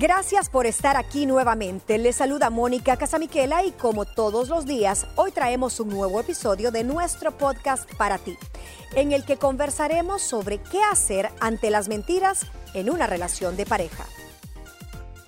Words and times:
Gracias 0.00 0.48
por 0.48 0.64
estar 0.64 0.96
aquí 0.96 1.26
nuevamente. 1.26 1.98
Les 1.98 2.16
saluda 2.16 2.48
Mónica 2.48 2.96
Casamiquela 2.96 3.66
y 3.66 3.72
como 3.72 4.06
todos 4.06 4.48
los 4.48 4.64
días, 4.64 5.06
hoy 5.14 5.30
traemos 5.30 5.78
un 5.78 5.90
nuevo 5.90 6.18
episodio 6.18 6.70
de 6.70 6.84
nuestro 6.84 7.36
podcast 7.36 7.86
para 7.96 8.16
ti, 8.16 8.38
en 8.96 9.12
el 9.12 9.26
que 9.26 9.36
conversaremos 9.36 10.22
sobre 10.22 10.56
qué 10.56 10.82
hacer 10.90 11.28
ante 11.38 11.68
las 11.68 11.88
mentiras 11.88 12.46
en 12.72 12.88
una 12.88 13.06
relación 13.06 13.58
de 13.58 13.66
pareja. 13.66 14.06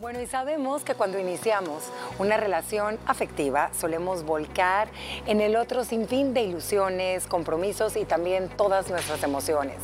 Bueno, 0.02 0.20
y 0.20 0.26
sabemos 0.26 0.82
que 0.82 0.96
cuando 0.96 1.20
iniciamos 1.20 1.84
una 2.18 2.36
relación 2.36 2.98
afectiva 3.06 3.70
solemos 3.72 4.24
volcar 4.24 4.88
en 5.26 5.40
el 5.40 5.54
otro 5.54 5.84
sin 5.84 6.08
fin 6.08 6.34
de 6.34 6.42
ilusiones, 6.42 7.28
compromisos 7.28 7.94
y 7.94 8.04
también 8.04 8.48
todas 8.48 8.90
nuestras 8.90 9.22
emociones. 9.22 9.76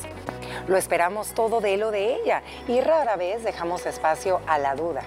Lo 0.67 0.77
esperamos 0.77 1.35
todo 1.35 1.61
de 1.61 1.75
él 1.75 1.85
o 1.85 1.93
de 1.93 2.17
ella 2.17 2.43
y 2.67 2.81
rara 2.81 3.15
vez 3.15 3.45
dejamos 3.45 3.87
espacio 3.87 4.41
a 4.49 4.59
la 4.59 4.75
duda, 4.75 5.03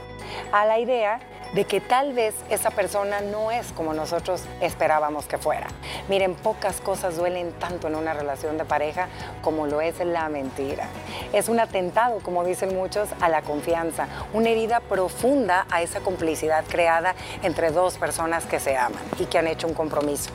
a 0.53 0.65
la 0.65 0.79
idea 0.79 1.19
de 1.53 1.65
que 1.65 1.81
tal 1.81 2.13
vez 2.13 2.33
esa 2.49 2.71
persona 2.71 3.19
no 3.19 3.51
es 3.51 3.73
como 3.73 3.93
nosotros 3.93 4.43
esperábamos 4.61 5.25
que 5.25 5.37
fuera. 5.37 5.67
Miren, 6.07 6.35
pocas 6.35 6.79
cosas 6.79 7.17
duelen 7.17 7.51
tanto 7.53 7.87
en 7.87 7.95
una 7.95 8.13
relación 8.13 8.57
de 8.57 8.65
pareja 8.65 9.09
como 9.41 9.67
lo 9.67 9.81
es 9.81 9.99
la 9.99 10.29
mentira. 10.29 10.87
Es 11.33 11.49
un 11.49 11.59
atentado, 11.59 12.19
como 12.19 12.45
dicen 12.45 12.75
muchos, 12.75 13.09
a 13.19 13.27
la 13.27 13.41
confianza, 13.41 14.07
una 14.33 14.49
herida 14.49 14.79
profunda 14.79 15.00
a 15.69 15.81
esa 15.81 16.01
complicidad 16.01 16.63
creada 16.67 17.15
entre 17.43 17.71
dos 17.71 17.97
personas 17.97 18.45
que 18.45 18.59
se 18.59 18.77
aman 18.77 19.01
y 19.19 19.25
que 19.25 19.37
han 19.37 19.47
hecho 19.47 19.67
un 19.67 19.73
compromiso. 19.73 20.29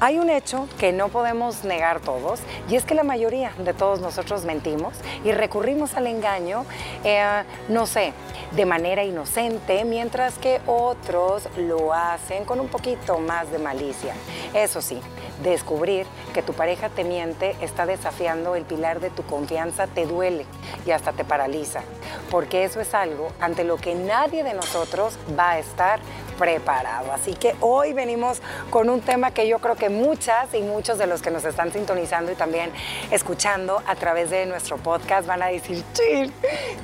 Hay 0.00 0.18
un 0.18 0.30
hecho 0.30 0.68
que 0.78 0.92
no 0.92 1.08
podemos 1.08 1.64
negar 1.64 2.00
todos 2.00 2.40
y 2.68 2.76
es 2.76 2.84
que 2.84 2.94
la 2.94 3.02
mayoría 3.02 3.52
de 3.58 3.74
todos 3.74 4.00
nosotros 4.00 4.44
mentimos 4.44 4.94
y 5.24 5.32
recurrimos 5.32 5.94
al 5.94 6.06
engaño, 6.06 6.64
eh, 7.04 7.42
no 7.68 7.86
sé, 7.86 8.12
de 8.52 8.66
manera 8.66 9.04
inocente, 9.04 9.84
mientras 9.84 10.38
que 10.38 10.60
otros 10.66 11.48
lo 11.56 11.92
hacen 11.92 12.44
con 12.44 12.60
un 12.60 12.68
poquito 12.68 13.18
más 13.18 13.50
de 13.50 13.58
malicia. 13.58 14.14
Eso 14.54 14.82
sí, 14.82 15.00
descubrir 15.42 16.06
que 16.34 16.42
tu 16.42 16.52
pareja 16.52 16.88
te 16.88 17.04
miente 17.04 17.56
está 17.60 17.86
desafiando 17.86 18.54
el 18.54 18.64
pilar 18.64 19.00
de 19.00 19.10
tu 19.10 19.22
confianza, 19.24 19.86
te 19.86 20.06
duele 20.06 20.46
y 20.86 20.90
hasta 20.90 21.12
te 21.12 21.24
paraliza, 21.24 21.82
porque 22.30 22.64
eso 22.64 22.80
es 22.80 22.94
algo 22.94 23.32
ante 23.40 23.64
lo 23.64 23.76
que 23.76 23.94
nadie 23.94 24.44
de 24.44 24.54
nosotros 24.54 25.18
va 25.38 25.52
a 25.52 25.58
estar 25.58 26.00
preparado. 26.40 27.12
Así 27.12 27.34
que 27.34 27.54
hoy 27.60 27.92
venimos 27.92 28.40
con 28.70 28.88
un 28.88 29.02
tema 29.02 29.30
que 29.30 29.46
yo 29.46 29.58
creo 29.58 29.76
que 29.76 29.90
muchas 29.90 30.54
y 30.54 30.62
muchos 30.62 30.96
de 30.96 31.06
los 31.06 31.20
que 31.20 31.30
nos 31.30 31.44
están 31.44 31.70
sintonizando 31.70 32.32
y 32.32 32.34
también 32.34 32.72
escuchando 33.10 33.82
a 33.86 33.94
través 33.94 34.30
de 34.30 34.46
nuestro 34.46 34.78
podcast 34.78 35.26
van 35.28 35.42
a 35.42 35.48
decir, 35.48 35.84
sí, 35.92 36.32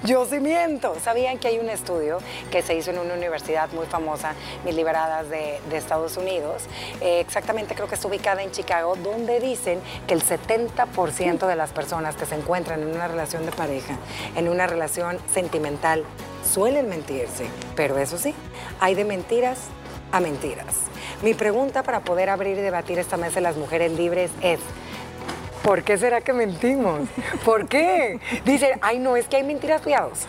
yo 0.05 0.27
sí 0.27 0.41
miento. 0.41 0.95
¿Sabían 1.03 1.39
que 1.39 1.49
hay 1.49 1.59
un 1.59 1.71
estudio 1.71 2.19
que 2.51 2.61
se 2.61 2.75
hizo 2.75 2.91
en 2.91 2.99
una 2.99 3.15
universidad 3.15 3.71
muy 3.73 3.87
famosa, 3.87 4.35
Mil 4.65 4.77
Liberadas 4.77 5.31
de, 5.31 5.59
Estados 5.73 6.19
Unidos? 6.19 6.65
Eh, 7.01 7.21
exactamente 7.21 7.75
creo 7.75 7.89
que 7.89 7.95
está 7.95 8.09
ubicada 8.09 8.43
en 8.43 8.51
Chicago, 8.51 8.95
donde 8.97 9.41
dicen 9.41 9.81
que 10.07 10.13
el 10.13 10.23
70% 10.23 11.47
de 11.47 11.57
las 11.57 11.73
personas 11.73 12.15
que 12.17 12.27
se 12.27 12.35
encuentran 12.35 12.83
en 12.83 12.89
una 12.89 13.09
relación 13.09 13.47
de 13.47 13.53
pareja, 13.53 13.97
en 14.35 14.49
una 14.49 14.67
relación 14.67 15.19
sentimental, 15.33 16.05
suelen 16.47 16.89
mentirse, 16.89 17.47
pero 17.75 17.99
eso 17.99 18.19
sí, 18.19 18.35
hay 18.81 18.95
de 18.95 19.05
mentiras 19.47 19.59
a 20.13 20.21
mentiras. 20.21 20.75
Mi 21.23 21.35
pregunta 21.35 21.83
para 21.83 22.01
poder 22.01 22.31
abrir 22.31 22.59
y 22.59 22.61
debatir 22.61 22.99
esta 22.99 23.17
mesa 23.17 23.37
de 23.37 23.41
las 23.43 23.57
mujeres 23.57 23.93
libres 23.93 24.31
es, 24.41 24.61
¿por 25.63 25.83
qué 25.83 25.99
será 25.99 26.21
que 26.21 26.33
mentimos? 26.33 27.09
¿Por 27.45 27.69
qué? 27.69 28.19
Dicen, 28.45 28.79
ay 28.83 28.99
no, 28.99 29.17
es 29.17 29.29
que 29.29 29.37
hay 29.37 29.45
mentiras 29.45 29.83
piadosas. 29.83 30.27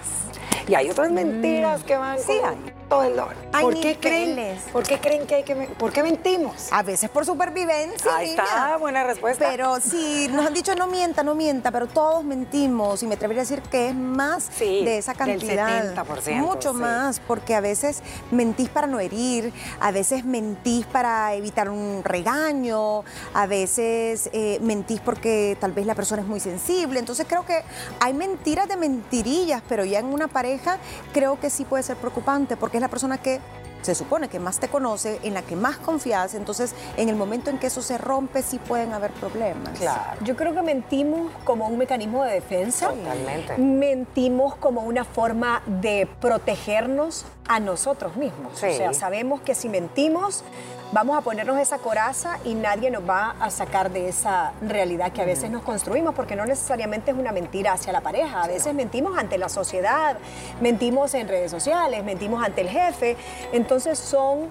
Y 0.68 0.76
hay 0.76 0.90
otras 0.90 1.12
mentiras 1.12 1.84
que 1.84 1.95
van 1.95 2.20
sí, 2.20 2.40
hay 2.44 2.58
todo 2.88 3.04
el 3.04 3.16
dólar. 3.16 3.36
¿Por 3.62 3.80
qué 3.80 3.98
creen? 4.00 4.58
¿Por 4.72 4.84
qué 4.84 5.00
creen 5.00 5.26
que 5.28 5.36
hay 5.36 5.44
que 5.44 5.56
por 5.56 5.92
qué 5.92 6.04
mentimos? 6.04 6.72
A 6.72 6.84
veces 6.84 7.10
por 7.10 7.26
supervivencia. 7.26 8.16
Ahí 8.16 8.30
está, 8.30 8.78
buena 8.78 9.04
respuesta. 9.04 9.48
Pero 9.50 9.80
sí, 9.80 10.28
nos 10.32 10.45
han 10.45 10.54
dicho 10.54 10.76
no 10.76 10.88
mienta, 10.88 11.23
no 11.23 11.36
mienta, 11.36 11.72
pero 11.72 11.88
todos 11.88 12.23
mentimos 12.23 13.04
y 13.04 13.08
me 13.08 13.16
atrevería 13.16 13.42
a 13.42 13.45
decir 13.45 13.61
que 13.64 13.89
es 13.89 13.95
más 13.95 14.58
de 14.60 14.98
esa 14.98 15.14
cantidad. 15.14 15.84
Del 15.84 15.95
70%, 15.95 16.36
Mucho 16.38 16.73
más, 16.73 17.20
porque 17.20 17.56
a 17.56 17.61
veces 17.61 18.02
mentís 18.32 18.70
para 18.70 18.88
no 18.88 19.00
herir, 19.00 19.54
a 19.80 19.92
veces 19.92 20.26
mentís 20.26 20.86
para 20.86 21.34
evitar 21.34 21.70
un 21.70 22.02
regaño, 22.04 23.04
a 23.34 23.45
veces 23.48 24.30
eh, 24.34 24.60
mentís 24.61 25.00
porque 25.00 25.58
tal 25.60 25.72
vez 25.72 25.86
la 25.86 25.95
persona 25.95 26.22
es 26.22 26.28
muy 26.28 26.40
sensible. 26.40 27.00
Entonces 27.00 27.26
creo 27.28 27.45
que 27.45 27.64
hay 28.00 28.14
mentiras 28.14 28.67
de 28.67 28.78
mentirillas, 28.78 29.61
pero 29.67 29.86
ya 29.86 30.00
en 30.00 30.08
una 30.08 30.28
pareja 30.28 30.78
creo 31.14 31.40
que 31.40 31.50
sí 31.50 31.66
puede 31.66 31.84
ser 31.84 31.98
preocupante 31.98 32.58
porque 32.58 32.77
es 32.77 32.82
la 32.82 32.89
persona 32.89 33.17
que 33.17 33.39
se 33.82 33.95
supone 33.95 34.27
que 34.27 34.39
más 34.39 34.60
te 34.60 34.67
conoce, 34.67 35.20
en 35.23 35.33
la 35.33 35.43
que 35.43 35.55
más 35.55 35.77
confías, 35.77 36.33
entonces 36.33 36.73
en 36.98 37.10
el 37.10 37.15
momento 37.15 37.49
en 37.49 37.58
que 37.58 37.67
eso 37.67 37.82
se 37.82 37.98
rompe 37.98 38.42
sí 38.42 38.60
pueden 38.60 38.92
haber 38.92 39.11
problemas. 39.11 39.77
Claro. 39.77 40.20
Yo 40.23 40.36
creo 40.36 40.54
que 40.54 40.61
mentimos 40.61 41.32
como 41.43 41.67
un 41.67 41.77
mecanismo 41.77 42.23
de 42.23 42.33
defensa. 42.33 42.89
Totalmente. 42.89 43.58
Mentimos 43.58 44.55
como 44.55 44.82
una 44.82 45.05
forma 45.05 45.61
de 45.66 46.08
protegernos 46.20 47.26
a 47.48 47.60
nosotros 47.60 48.17
mismos. 48.17 48.54
O 48.55 48.58
sea, 48.58 48.93
sabemos 48.93 49.42
que 49.42 49.55
si 49.55 49.70
mentimos 49.70 50.43
vamos 50.92 51.17
a 51.17 51.21
ponernos 51.21 51.58
esa 51.59 51.80
coraza 51.80 52.39
y 52.45 52.53
nadie 52.53 52.89
nos 52.92 53.08
va 53.08 53.36
a 53.39 53.49
sacar 53.49 53.92
de 53.92 54.08
esa 54.08 54.53
realidad 54.61 55.11
que 55.11 55.21
a 55.21 55.25
veces 55.25 55.49
nos 55.49 55.64
construimos, 55.64 56.15
porque 56.15 56.36
no 56.36 56.45
necesariamente 56.45 57.11
es 57.11 57.17
una 57.17 57.31
mentira 57.31 57.73
hacia 57.73 57.92
la 57.92 58.02
pareja, 58.02 58.43
a 58.43 58.48
veces 58.48 58.73
mentimos 58.73 59.17
ante 59.17 59.37
la 59.37 59.49
sociedad, 59.49 60.17
mentimos 60.61 61.14
en 61.14 61.27
redes 61.27 61.52
sociales, 61.52 62.03
mentimos 62.03 62.43
ante 62.43 62.61
el 62.61 62.70
jefe, 62.70 63.17
entonces 63.52 63.99
son 63.99 64.49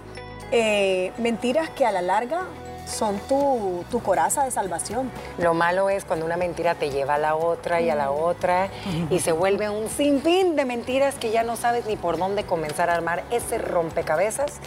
eh, 0.53 1.13
mentiras 1.19 1.71
que 1.71 1.87
a 1.87 1.93
la 1.93 2.03
larga 2.03 2.43
son 2.87 3.19
tu, 3.29 3.85
tu, 3.91 4.01
coraza 4.01 4.45
de 4.45 4.53
salvación. 4.53 5.11
Lo 5.39 5.55
malo 5.55 5.91
es 5.91 6.05
cuando 6.05 6.25
una 6.25 6.37
mentira 6.37 6.77
te 6.77 6.91
lleva 6.91 7.15
a 7.15 7.19
la 7.19 7.35
otra 7.35 7.81
y 7.81 7.91
a 7.91 7.97
la 7.97 8.13
otra 8.13 8.69
y 9.11 9.19
se 9.19 9.33
vuelve 9.33 9.69
un 9.69 9.89
sinfín 9.89 10.55
de 10.55 10.65
mentiras 10.65 11.17
que 11.17 11.33
ya 11.33 11.43
no 11.43 11.57
sabes 11.57 11.87
ni 11.87 11.97
por 11.97 12.17
dónde 12.17 12.45
comenzar 12.45 12.89
a 12.89 12.95
armar 12.95 13.25
ese 13.31 13.59
rompecabezas 13.59 14.61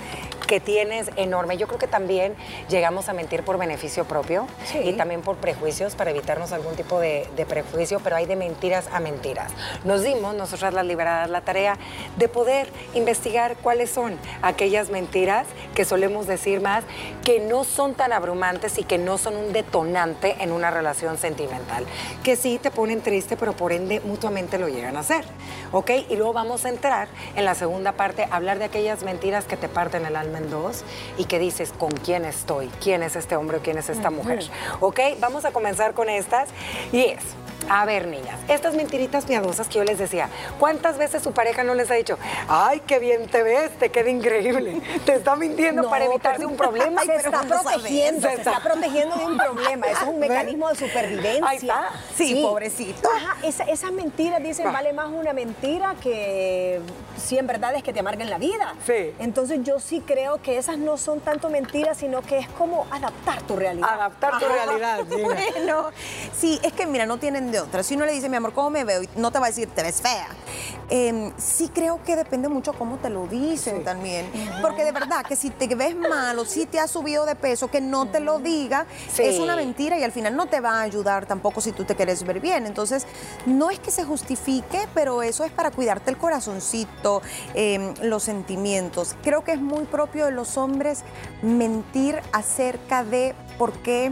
que 0.49 0.59
tienes 0.59 1.11
enorme. 1.15 1.57
Yo 1.57 1.67
creo 1.67 1.77
que 1.77 1.87
también 1.87 2.35
llegamos 2.69 3.07
a 3.07 3.13
mentir 3.13 3.43
por 3.43 3.59
beneficio 3.59 4.05
propio 4.05 4.47
y 4.83 4.93
también 4.93 5.21
por 5.21 5.35
prejuicios 5.35 5.93
para 5.93 6.09
evitarnos 6.09 6.51
algún 6.53 6.75
tipo 6.75 6.99
de, 6.99 7.27
prejuicio, 7.47 7.99
pero 8.03 8.15
hay 8.15 8.25
de 8.25 8.35
mentiras 8.35 8.89
a 8.91 8.99
mentiras. 8.99 9.51
Nos 9.83 10.01
dimos, 10.01 10.33
nosotras 10.33 10.73
las 10.73 10.87
liberadas, 10.87 11.29
la 11.29 11.41
tarea 11.41 11.77
de 12.17 12.27
poder 12.27 12.67
investigar 12.95 13.57
cuáles 13.57 13.91
son 13.91 14.17
aquellas 14.41 14.89
mentiras 14.89 15.45
que 15.75 15.85
solemos 15.85 16.25
decir 16.25 16.61
más, 16.61 16.83
que 17.23 17.39
no 17.39 17.63
son 17.63 17.93
tan 17.93 18.11
abrumantes 18.11 18.79
y 18.79 18.83
que 18.83 18.97
no 18.97 19.19
son 19.19 19.35
un 19.35 19.53
detonante 19.53 20.35
en 20.39 20.51
una 20.51 20.71
relación 20.71 21.19
sentimental, 21.19 21.85
que 22.23 22.35
sí 22.35 22.57
te 22.59 22.71
ponen 22.71 23.01
triste, 23.01 23.37
pero 23.37 23.53
por 23.53 23.71
ende 23.71 23.99
mutuamente 23.99 24.57
lo 24.57 24.67
llegan 24.67 24.97
a 24.97 25.01
hacer. 25.01 25.25
¿Ok? 25.71 25.91
Y 26.09 26.15
luego 26.15 26.33
vamos 26.33 26.65
a 26.65 26.69
entrar 26.69 27.07
en 27.35 27.45
la 27.45 27.53
segunda 27.53 27.91
parte, 27.91 28.23
a 28.23 28.35
hablar 28.35 28.57
de 28.57 28.65
aquellas 28.65 29.03
mentiras 29.03 29.45
que 29.45 29.55
te 29.55 29.69
parten 29.69 30.07
el 30.07 30.15
alma 30.15 30.38
dos 30.49 30.83
y 31.17 31.25
que 31.25 31.39
dices, 31.39 31.73
¿con 31.77 31.91
quién 31.91 32.25
estoy? 32.25 32.69
¿Quién 32.81 33.03
es 33.03 33.15
este 33.15 33.35
hombre 33.35 33.57
o 33.57 33.61
quién 33.61 33.77
es 33.77 33.89
esta 33.89 34.09
mujer? 34.11 34.43
¿Ok? 34.79 34.99
Vamos 35.19 35.45
a 35.45 35.51
comenzar 35.51 35.93
con 35.93 36.09
estas 36.09 36.49
y 36.91 37.01
es... 37.01 37.19
A 37.67 37.85
ver, 37.85 38.07
niñas, 38.07 38.39
estas 38.47 38.73
mentiritas 38.73 39.25
piadosas 39.25 39.67
que 39.67 39.75
yo 39.79 39.83
les 39.83 39.97
decía, 39.97 40.29
¿cuántas 40.59 40.97
veces 40.97 41.21
su 41.21 41.33
pareja 41.33 41.63
no 41.63 41.73
les 41.73 41.91
ha 41.91 41.95
dicho, 41.95 42.17
ay, 42.47 42.81
qué 42.87 42.99
bien 42.99 43.27
te 43.27 43.43
ves, 43.43 43.71
te 43.77 43.89
queda 43.89 44.09
increíble? 44.09 44.81
Te 45.05 45.15
está 45.15 45.35
mintiendo 45.35 45.89
para 45.89 46.05
evitarse 46.05 46.45
un 46.45 46.55
problema. 46.55 47.01
Se 47.09 47.15
está 47.15 47.41
protegiendo, 47.41 48.27
se 48.27 48.35
está 48.35 48.59
protegiendo 48.59 49.15
de 49.17 49.25
un 49.25 49.37
problema. 49.37 49.87
Eso 49.87 50.01
es 50.03 50.07
un 50.07 50.19
mecanismo 50.19 50.69
de 50.69 50.75
supervivencia. 50.75 51.47
Ahí 51.47 51.57
está. 51.57 51.89
Sí, 52.15 52.41
pobrecito. 52.43 53.09
Ajá, 53.09 53.37
esas 53.43 53.91
mentiras 53.91 54.41
dicen, 54.41 54.71
vale 54.71 54.93
más 54.93 55.09
una 55.09 55.33
mentira 55.33 55.95
que 56.01 56.79
100 57.17 57.47
verdades 57.47 57.83
que 57.83 57.93
te 57.93 57.99
amarguen 57.99 58.29
la 58.29 58.37
vida. 58.37 58.75
Sí. 58.85 59.13
Entonces 59.19 59.59
yo 59.63 59.79
sí 59.79 60.01
creo 60.05 60.41
que 60.41 60.57
esas 60.57 60.77
no 60.77 60.97
son 60.97 61.19
tanto 61.19 61.49
mentiras, 61.49 61.97
sino 61.97 62.21
que 62.21 62.39
es 62.39 62.47
como 62.49 62.87
adaptar 62.91 63.41
tu 63.43 63.55
realidad. 63.55 63.89
Adaptar 63.89 64.39
tu 64.39 64.45
realidad. 64.45 64.99
Bueno, 65.09 65.91
sí, 66.37 66.59
es 66.63 66.73
que 66.73 66.85
mira, 66.85 67.05
no 67.05 67.17
tienen 67.17 67.48
de 67.51 67.59
otra. 67.59 67.83
Si 67.83 67.95
uno 67.95 68.05
le 68.05 68.11
dice, 68.13 68.29
mi 68.29 68.37
amor, 68.37 68.53
¿cómo 68.53 68.69
me 68.69 68.83
veo? 68.83 69.01
No 69.15 69.31
te 69.31 69.39
va 69.39 69.47
a 69.47 69.49
decir, 69.49 69.69
te 69.69 69.83
ves 69.83 70.01
fea. 70.01 70.27
Em, 70.91 71.31
sí 71.37 71.69
creo 71.73 72.01
que 72.03 72.15
depende 72.15 72.49
mucho 72.49 72.73
cómo 72.73 72.97
te 72.97 73.09
lo 73.09 73.27
dicen 73.27 73.83
también. 73.83 74.29
Porque 74.61 74.83
de 74.83 74.91
verdad 74.91 75.25
que 75.25 75.35
si 75.35 75.51
te 75.51 75.73
ves 75.75 75.95
mal 75.95 76.37
o 76.39 76.45
si 76.45 76.65
te 76.65 76.79
has 76.79 76.89
subido 76.89 77.25
de 77.25 77.35
peso, 77.35 77.69
que 77.69 77.81
no 77.81 78.07
te 78.07 78.19
lo 78.19 78.39
diga, 78.39 78.85
es 79.17 79.39
una 79.39 79.55
mentira 79.55 79.99
y 79.99 80.03
al 80.03 80.11
final 80.11 80.35
no 80.35 80.47
te 80.47 80.59
va 80.59 80.79
a 80.79 80.81
ayudar 80.81 81.25
tampoco 81.25 81.61
si 81.61 81.71
tú 81.71 81.85
te 81.85 81.95
quieres 81.95 82.23
ver 82.23 82.39
bien. 82.39 82.65
Entonces, 82.65 83.05
no 83.45 83.69
es 83.69 83.79
que 83.79 83.91
se 83.91 84.03
justifique, 84.03 84.87
pero 84.93 85.21
eso 85.21 85.43
es 85.43 85.51
para 85.51 85.71
cuidarte 85.71 86.09
el 86.09 86.17
corazoncito, 86.17 87.21
em, 87.53 87.93
los 88.01 88.23
sentimientos. 88.23 89.15
Creo 89.21 89.43
que 89.43 89.51
es 89.51 89.61
muy 89.61 89.85
propio 89.85 90.25
de 90.25 90.31
los 90.31 90.57
hombres 90.57 91.03
mentir 91.41 92.19
acerca 92.31 93.03
de 93.03 93.35
por 93.57 93.73
qué 93.79 94.11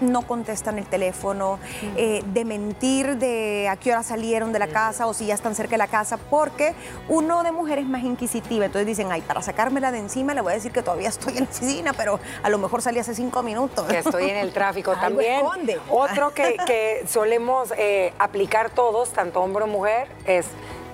no 0.00 0.22
contestan 0.22 0.78
el 0.78 0.86
teléfono, 0.86 1.58
eh, 1.96 2.22
de 2.26 2.44
mentir 2.44 3.16
de 3.16 3.68
a 3.68 3.76
qué 3.76 3.92
hora 3.92 4.02
salieron 4.02 4.52
de 4.52 4.58
la 4.58 4.68
casa 4.68 5.06
o 5.06 5.14
si 5.14 5.26
ya 5.26 5.34
están 5.34 5.54
cerca 5.54 5.72
de 5.72 5.78
la 5.78 5.88
casa, 5.88 6.16
porque 6.16 6.74
uno 7.08 7.42
de 7.42 7.52
mujeres 7.52 7.84
es 7.84 7.90
más 7.90 8.02
inquisitiva. 8.02 8.66
Entonces 8.66 8.86
dicen, 8.86 9.10
ay, 9.10 9.22
para 9.22 9.42
sacármela 9.42 9.92
de 9.92 9.98
encima 9.98 10.34
le 10.34 10.40
voy 10.40 10.52
a 10.52 10.54
decir 10.54 10.72
que 10.72 10.82
todavía 10.82 11.08
estoy 11.08 11.34
en 11.38 11.44
la 11.44 11.50
oficina, 11.50 11.92
pero 11.92 12.20
a 12.42 12.48
lo 12.48 12.58
mejor 12.58 12.82
salí 12.82 12.98
hace 12.98 13.14
cinco 13.14 13.42
minutos. 13.42 13.86
Que 13.86 13.98
estoy 13.98 14.30
en 14.30 14.36
el 14.36 14.52
tráfico 14.52 14.94
también. 15.00 15.42
Otro 15.90 16.32
que, 16.32 16.56
que 16.66 17.04
solemos 17.08 17.72
eh, 17.76 18.12
aplicar 18.18 18.70
todos, 18.70 19.10
tanto 19.10 19.40
hombre 19.40 19.64
o 19.64 19.66
mujer, 19.66 20.08
es. 20.26 20.46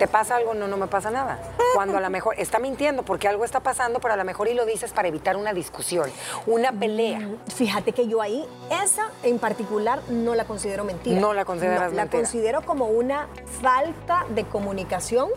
¿Te 0.03 0.09
pasa 0.09 0.35
algo? 0.35 0.53
No, 0.53 0.67
no 0.67 0.75
me 0.75 0.87
pasa 0.87 1.11
nada. 1.11 1.39
Cuando 1.73 1.95
a 1.97 2.01
lo 2.01 2.09
mejor 2.09 2.35
está 2.37 2.59
mintiendo 2.59 3.03
porque 3.03 3.29
algo 3.29 3.45
está 3.45 3.61
pasando, 3.61 4.01
pero 4.01 4.15
a 4.15 4.17
lo 4.17 4.25
mejor 4.25 4.49
y 4.49 4.53
lo 4.53 4.65
dices 4.65 4.91
para 4.91 5.07
evitar 5.07 5.37
una 5.37 5.53
discusión, 5.53 6.11
una 6.45 6.73
pelea. 6.73 7.21
Fíjate 7.55 7.93
que 7.93 8.05
yo 8.09 8.21
ahí, 8.21 8.45
esa 8.83 9.07
en 9.23 9.39
particular, 9.39 10.01
no 10.09 10.35
la 10.35 10.43
considero 10.43 10.83
mentira. 10.83 11.21
No 11.21 11.33
la 11.33 11.45
consideras 11.45 11.91
No, 11.91 11.95
La 11.95 12.01
mentira. 12.03 12.19
considero 12.21 12.61
como 12.63 12.87
una 12.87 13.29
falta 13.61 14.25
de 14.35 14.43
comunicación 14.43 15.29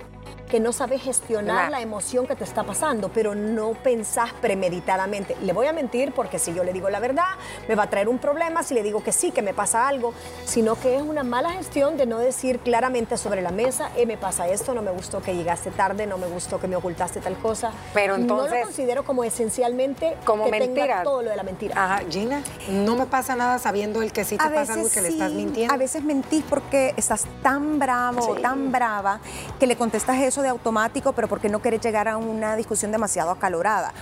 que 0.50 0.60
no 0.60 0.72
sabes 0.72 1.02
gestionar 1.02 1.56
Claro. 1.56 1.70
la 1.72 1.80
emoción 1.80 2.24
que 2.28 2.36
te 2.36 2.44
está 2.44 2.62
pasando, 2.62 3.08
pero 3.12 3.34
no 3.34 3.72
pensás 3.72 4.32
premeditadamente. 4.34 5.36
Le 5.42 5.52
voy 5.52 5.66
a 5.66 5.72
mentir 5.72 6.12
porque 6.12 6.38
si 6.38 6.54
yo 6.54 6.62
le 6.62 6.72
digo 6.72 6.88
la 6.88 7.00
verdad, 7.00 7.24
me 7.68 7.74
va 7.74 7.82
a 7.84 7.90
traer 7.90 8.08
un 8.08 8.18
problema, 8.18 8.62
si 8.62 8.72
le 8.74 8.84
digo 8.84 9.02
que 9.02 9.10
sí, 9.10 9.32
que 9.32 9.42
me 9.42 9.54
pasa 9.54 9.88
algo, 9.88 10.14
sino 10.44 10.76
que 10.76 10.94
es 10.96 11.02
una 11.02 11.24
mala 11.24 11.50
gestión 11.50 11.96
de 11.96 12.06
no 12.06 12.18
decir 12.18 12.60
claramente 12.60 13.16
sobre 13.16 13.42
la 13.42 13.50
mesa, 13.50 13.90
eh, 13.96 14.06
me 14.06 14.16
pasa 14.16 14.46
esto, 14.56 14.74
no 14.74 14.82
me 14.82 14.90
gustó 14.90 15.22
que 15.22 15.34
llegaste 15.34 15.70
tarde, 15.70 16.06
no 16.06 16.18
me 16.18 16.26
gustó 16.26 16.58
que 16.58 16.66
me 16.66 16.74
ocultaste 16.76 17.20
tal 17.20 17.36
cosa. 17.38 17.70
Pero 17.94 18.16
No 18.16 18.22
entonces- 18.22 18.58
lo 18.58 18.64
considero 18.64 19.04
como 19.04 19.22
esencialmente 19.24 20.16
Como 20.24 20.44
que 20.44 20.50
mentira. 20.50 20.82
tenga 20.86 21.02
todo 21.04 21.22
lo 21.22 21.30
de 21.30 21.36
la 21.36 21.42
mentira. 21.44 21.74
Ajá, 21.84 22.02
Gina, 22.10 22.42
no 22.68 22.96
me 22.96 23.06
pasa 23.06 23.36
nada 23.36 23.58
sabiendo 23.58 24.02
el 24.02 24.12
que 24.12 24.24
sí 24.24 24.36
te 24.36 24.42
A 24.44 24.52
pasa 24.52 24.72
algo 24.74 24.88
que 24.90 25.00
le 25.00 25.08
estás 25.08 25.30
mintiendo. 25.32 25.72
A 25.72 25.76
veces 25.76 26.02
mentís 26.02 26.44
porque 26.48 26.92
estás 26.96 27.24
tan 27.42 27.78
bravo 27.78 28.26
o 28.28 28.34
tan 28.36 28.72
brava 28.72 29.20
que 29.60 29.66
le 29.66 29.76
contestas 29.76 30.18
eso 30.20 30.42
de 30.42 30.48
automático, 30.48 31.12
pero 31.12 31.28
porque 31.28 31.48
no 31.48 31.60
quieres 31.60 31.80
llegar 31.80 32.08
a 32.08 32.16
una 32.16 32.56
discusión 32.56 32.90
demasiado 32.92 33.30
acalorada. 33.30 33.92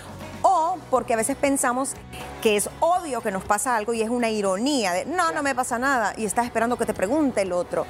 Porque 0.90 1.14
a 1.14 1.16
veces 1.16 1.36
pensamos 1.36 1.94
que 2.42 2.56
es 2.56 2.68
obvio 2.80 3.20
que 3.22 3.30
nos 3.30 3.44
pasa 3.44 3.76
algo 3.76 3.94
y 3.94 4.02
es 4.02 4.10
una 4.10 4.28
ironía 4.28 4.92
de 4.92 5.06
no, 5.06 5.32
no 5.32 5.42
me 5.42 5.54
pasa 5.54 5.78
nada 5.78 6.14
y 6.16 6.26
estás 6.26 6.44
esperando 6.44 6.76
que 6.76 6.84
te 6.84 6.92
pregunte 6.92 7.42
el 7.42 7.52
otro. 7.52 7.86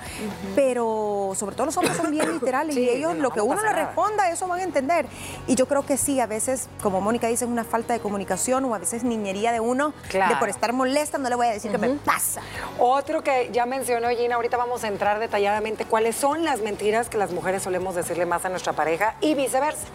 Pero 0.55 1.33
sobre 1.35 1.57
todo 1.57 1.67
los 1.67 1.77
hombres 1.77 1.97
son 1.97 2.11
bien 2.11 2.33
literales 2.35 2.75
Sí, 2.75 2.83
y 2.83 2.89
ellos 2.89 3.15
no, 3.17 3.23
lo 3.23 3.31
que 3.31 3.39
no 3.39 3.47
uno 3.47 3.63
le 3.63 3.73
responda, 3.73 4.31
eso 4.31 4.47
van 4.47 4.61
a 4.61 4.63
entender. 4.63 5.07
Y 5.47 5.55
yo 5.55 5.67
creo 5.67 5.85
que 5.85 5.97
sí, 5.97 6.21
a 6.21 6.27
veces, 6.27 6.69
como 6.83 7.01
Mónica 7.01 7.27
dice, 7.27 7.45
es 7.45 7.51
una 7.51 7.65
falta 7.65 7.95
de 7.95 8.01
comunicación 8.01 8.65
o 8.65 8.75
a 8.75 8.79
veces 8.79 9.03
niñería 9.03 9.51
de 9.53 9.61
uno, 9.61 9.93
de 10.13 10.37
por 10.39 10.49
estar 10.49 10.73
molesta 10.73 11.19
no 11.19 11.29
le 11.29 11.35
voy 11.35 11.47
a 11.47 11.51
decir 11.51 11.71
que 11.71 11.79
me 11.79 11.89
pasa. 11.91 12.41
Otro 12.79 13.23
que 13.23 13.51
ya 13.53 13.67
mencionó 13.67 14.09
Gina, 14.11 14.37
ahorita 14.37 14.57
vamos 14.57 14.85
a 14.85 14.89
entrar 14.89 15.19
detalladamente 15.19 15.85
cuáles 15.85 16.17
son 16.17 16.45
las 16.45 16.61
mentiras 16.61 17.09
que 17.09 17.19
las 17.19 17.33
mujeres 17.33 17.63
solemos 17.63 17.95
decirle 17.95 18.27
más 18.27 18.45
a 18.45 18.49
nuestra 18.49 18.73
pareja 18.73 19.17
y 19.21 19.35
viceversa. 19.35 19.87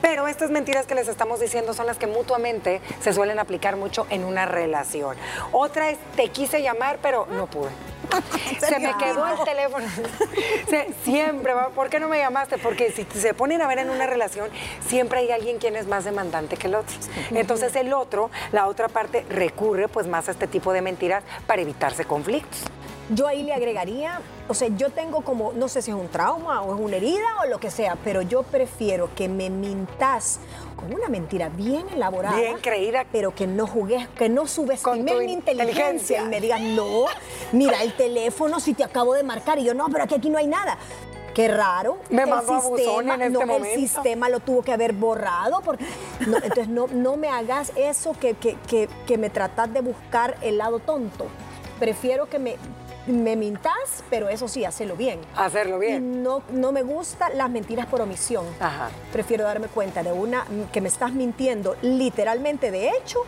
Pero 0.00 0.28
estas 0.28 0.50
mentiras 0.50 0.86
que 0.86 0.94
les 0.94 1.08
estamos 1.08 1.40
diciendo 1.40 1.74
son 1.74 1.86
las 1.86 1.98
que 1.98 2.06
mutuamente 2.06 2.31
se 3.00 3.12
suelen 3.12 3.38
aplicar 3.38 3.76
mucho 3.76 4.06
en 4.10 4.24
una 4.24 4.46
relación. 4.46 5.16
Otra 5.52 5.90
es, 5.90 5.98
te 6.16 6.28
quise 6.28 6.62
llamar, 6.62 6.98
pero 7.02 7.26
no 7.30 7.46
pude. 7.46 7.70
Se 8.60 8.78
me 8.78 8.94
quedó 8.98 9.26
el 9.26 9.44
teléfono. 9.44 9.86
Siempre, 11.04 11.52
¿por 11.74 11.88
qué 11.88 12.00
no 12.00 12.08
me 12.08 12.18
llamaste? 12.18 12.58
Porque 12.58 12.92
si 12.92 13.04
se 13.18 13.34
ponen 13.34 13.62
a 13.62 13.66
ver 13.66 13.78
en 13.78 13.90
una 13.90 14.06
relación, 14.06 14.50
siempre 14.86 15.20
hay 15.20 15.30
alguien 15.30 15.58
quien 15.58 15.76
es 15.76 15.86
más 15.86 16.04
demandante 16.04 16.56
que 16.56 16.66
el 16.66 16.74
otro. 16.74 16.94
Entonces 17.30 17.74
el 17.76 17.92
otro, 17.92 18.30
la 18.52 18.66
otra 18.66 18.88
parte, 18.88 19.24
recurre 19.28 19.88
pues 19.88 20.06
más 20.06 20.28
a 20.28 20.32
este 20.32 20.46
tipo 20.46 20.72
de 20.72 20.82
mentiras 20.82 21.24
para 21.46 21.62
evitarse 21.62 22.04
conflictos. 22.04 22.64
Yo 23.14 23.26
ahí 23.26 23.42
le 23.42 23.52
agregaría, 23.52 24.20
o 24.48 24.54
sea, 24.54 24.68
yo 24.68 24.88
tengo 24.88 25.20
como, 25.20 25.52
no 25.52 25.68
sé 25.68 25.82
si 25.82 25.90
es 25.90 25.96
un 25.96 26.08
trauma 26.08 26.62
o 26.62 26.74
es 26.74 26.80
una 26.80 26.96
herida 26.96 27.26
o 27.42 27.46
lo 27.46 27.60
que 27.60 27.70
sea, 27.70 27.96
pero 28.02 28.22
yo 28.22 28.42
prefiero 28.42 29.10
que 29.14 29.28
me 29.28 29.50
mintas 29.50 30.40
con 30.76 30.94
una 30.94 31.08
mentira 31.08 31.50
bien 31.50 31.86
elaborada. 31.90 32.36
Bien 32.36 32.58
creída. 32.58 33.04
Pero 33.12 33.34
que 33.34 33.46
no 33.46 33.66
jugues, 33.66 34.08
que 34.16 34.28
no 34.28 34.42
Con 34.42 34.48
subestimes 34.48 35.18
mi 35.18 35.32
inteligencia 35.32 35.42
inteligencia. 35.42 36.22
y 36.22 36.28
me 36.28 36.40
digas, 36.40 36.60
no, 36.60 37.04
mira 37.52 37.82
el 37.82 37.94
teléfono 37.94 38.60
si 38.60 38.72
te 38.72 38.82
acabo 38.82 39.12
de 39.14 39.22
marcar. 39.22 39.58
Y 39.58 39.64
yo, 39.64 39.74
no, 39.74 39.86
pero 39.90 40.04
aquí, 40.04 40.14
aquí 40.14 40.30
no 40.30 40.38
hay 40.38 40.46
nada. 40.46 40.78
Qué 41.34 41.48
raro. 41.48 41.98
Me 42.10 42.22
el 42.22 42.30
mandó 42.30 42.54
a 42.54 42.60
buzón 42.60 43.10
en 43.10 43.22
este 43.22 43.32
no, 43.32 43.40
momento. 43.40 43.68
El 43.68 43.80
sistema 43.80 44.28
lo 44.28 44.40
tuvo 44.40 44.62
que 44.62 44.72
haber 44.72 44.92
borrado. 44.92 45.60
Porque, 45.62 45.84
no, 46.26 46.36
entonces, 46.36 46.68
no, 46.68 46.86
no 46.88 47.16
me 47.16 47.28
hagas 47.28 47.72
eso 47.76 48.12
que, 48.18 48.34
que, 48.34 48.56
que, 48.66 48.88
que 49.06 49.18
me 49.18 49.28
tratas 49.28 49.72
de 49.72 49.80
buscar 49.80 50.36
el 50.40 50.58
lado 50.58 50.78
tonto. 50.78 51.26
Prefiero 51.78 52.26
que 52.26 52.38
me, 52.38 52.56
me 53.06 53.36
mintas, 53.36 54.04
pero 54.10 54.28
eso 54.28 54.46
sí, 54.48 54.64
hacelo 54.64 54.96
bien. 54.96 55.18
Hacerlo 55.36 55.82
Y 55.82 55.86
bien. 55.86 56.22
no, 56.22 56.42
no 56.52 56.72
me 56.72 56.82
gustan 56.82 57.36
las 57.36 57.50
mentiras 57.50 57.86
por 57.86 58.00
omisión. 58.00 58.44
Ajá. 58.60 58.90
Prefiero 59.12 59.44
darme 59.44 59.66
cuenta 59.68 60.02
de 60.02 60.12
una 60.12 60.46
que 60.72 60.80
me 60.80 60.88
estás 60.88 61.12
mintiendo 61.12 61.76
literalmente 61.82 62.70
de 62.70 62.90
hecho 62.90 63.20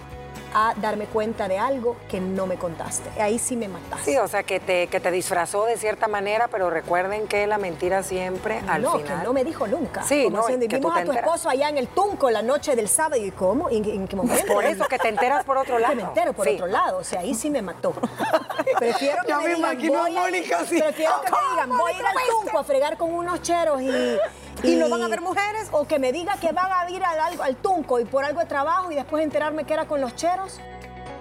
a 0.54 0.72
darme 0.76 1.06
cuenta 1.06 1.48
de 1.48 1.58
algo 1.58 1.96
que 2.08 2.20
no 2.20 2.46
me 2.46 2.56
contaste. 2.56 3.10
Ahí 3.20 3.38
sí 3.38 3.56
me 3.56 3.68
mataste. 3.68 4.12
Sí, 4.12 4.16
o 4.18 4.28
sea, 4.28 4.42
que 4.44 4.60
te, 4.60 4.86
que 4.86 5.00
te 5.00 5.10
disfrazó 5.10 5.64
de 5.64 5.76
cierta 5.76 6.06
manera, 6.08 6.48
pero 6.48 6.70
recuerden 6.70 7.26
que 7.26 7.46
la 7.46 7.58
mentira 7.58 8.02
siempre 8.02 8.60
al 8.68 8.82
no, 8.82 8.92
final. 8.98 9.18
que 9.18 9.24
no 9.24 9.32
me 9.32 9.44
dijo 9.44 9.66
nunca. 9.66 10.02
Sí, 10.04 10.24
Como 10.24 10.36
no, 10.38 10.46
que 10.46 10.56
vimos 10.56 10.92
a 10.92 10.94
tu 10.94 11.00
enteras. 11.00 11.16
esposo 11.24 11.48
allá 11.48 11.68
en 11.68 11.78
el 11.78 11.88
Tunco 11.88 12.30
la 12.30 12.42
noche 12.42 12.76
del 12.76 12.88
sábado. 12.88 13.16
¿Y 13.22 13.30
cómo? 13.32 13.68
¿En, 13.68 13.84
en 13.84 14.06
qué 14.08 14.16
momento? 14.16 14.52
Por 14.52 14.64
eso 14.64 14.84
que 14.86 14.98
te 14.98 15.08
enteras 15.08 15.44
por 15.44 15.56
otro 15.58 15.78
lado. 15.78 15.94
Que 15.94 16.02
me 16.02 16.08
entero 16.08 16.32
por 16.32 16.46
Sí. 16.46 16.54
otro 16.54 16.66
lado. 16.66 16.98
O 16.98 17.04
sea, 17.04 17.20
ahí 17.20 17.34
sí 17.34 17.50
me 17.50 17.60
mató. 17.62 17.92
Prefiero 18.78 19.22
que 19.22 19.28
Ya 19.28 19.38
me, 19.38 19.44
me 19.48 19.54
digan, 19.54 19.72
imagino 19.72 20.04
a- 20.04 20.10
Mónica 20.10 20.58
así. 20.60 20.80
Prefiero 20.80 21.20
que 21.22 21.30
me 21.30 21.36
digan, 21.52 21.78
voy 21.78 21.92
a 21.92 21.98
ir 21.98 22.06
al 22.06 22.14
Tunco 22.42 22.58
a 22.58 22.64
fregar 22.64 22.96
con 22.96 23.12
unos 23.12 23.42
cheros 23.42 23.80
y... 23.82 24.18
¿Y 24.64 24.76
no 24.76 24.88
van 24.88 25.02
a 25.02 25.06
haber 25.06 25.20
mujeres? 25.20 25.68
O 25.72 25.86
que 25.86 25.98
me 25.98 26.12
diga 26.12 26.36
que 26.38 26.52
van 26.52 26.70
a 26.72 26.90
ir 26.90 27.04
al, 27.04 27.18
al- 27.20 27.40
al 27.40 27.56
Tunco 27.56 28.00
y 28.00 28.04
por 28.04 28.24
algo 28.24 28.40
de 28.40 28.46
trabajo 28.46 28.90
y 28.90 28.94
después 28.94 29.22
enterarme 29.22 29.64
que 29.64 29.74
era 29.74 29.86
con 29.86 30.00
los 30.00 30.14
cheros, 30.16 30.58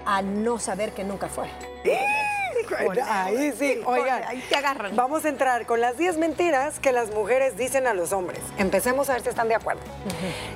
a 0.06 0.22
no 0.22 0.60
saber 0.60 0.94
que 0.94 1.04
nunca 1.04 1.28
fue. 1.28 1.50
Ahí 3.08 3.54
sí, 3.58 3.82
oigan. 3.86 4.24
ahí 4.28 4.44
te 4.50 4.56
agarran. 4.56 4.96
Vamos 4.96 5.26
a 5.26 5.30
entrar 5.30 5.66
con 5.66 5.82
las 5.82 5.98
10 5.98 6.18
mentiras 6.18 6.80
que 6.80 6.92
las 6.92 7.12
mujeres 7.12 7.58
dicen 7.58 7.88
a 7.88 7.94
los 7.94 8.12
hombres. 8.14 8.40
Empecemos 8.58 9.10
a 9.10 9.14
ver 9.14 9.22
si 9.24 9.30
están 9.30 9.48
de 9.50 9.56
acuerdo. 9.56 9.82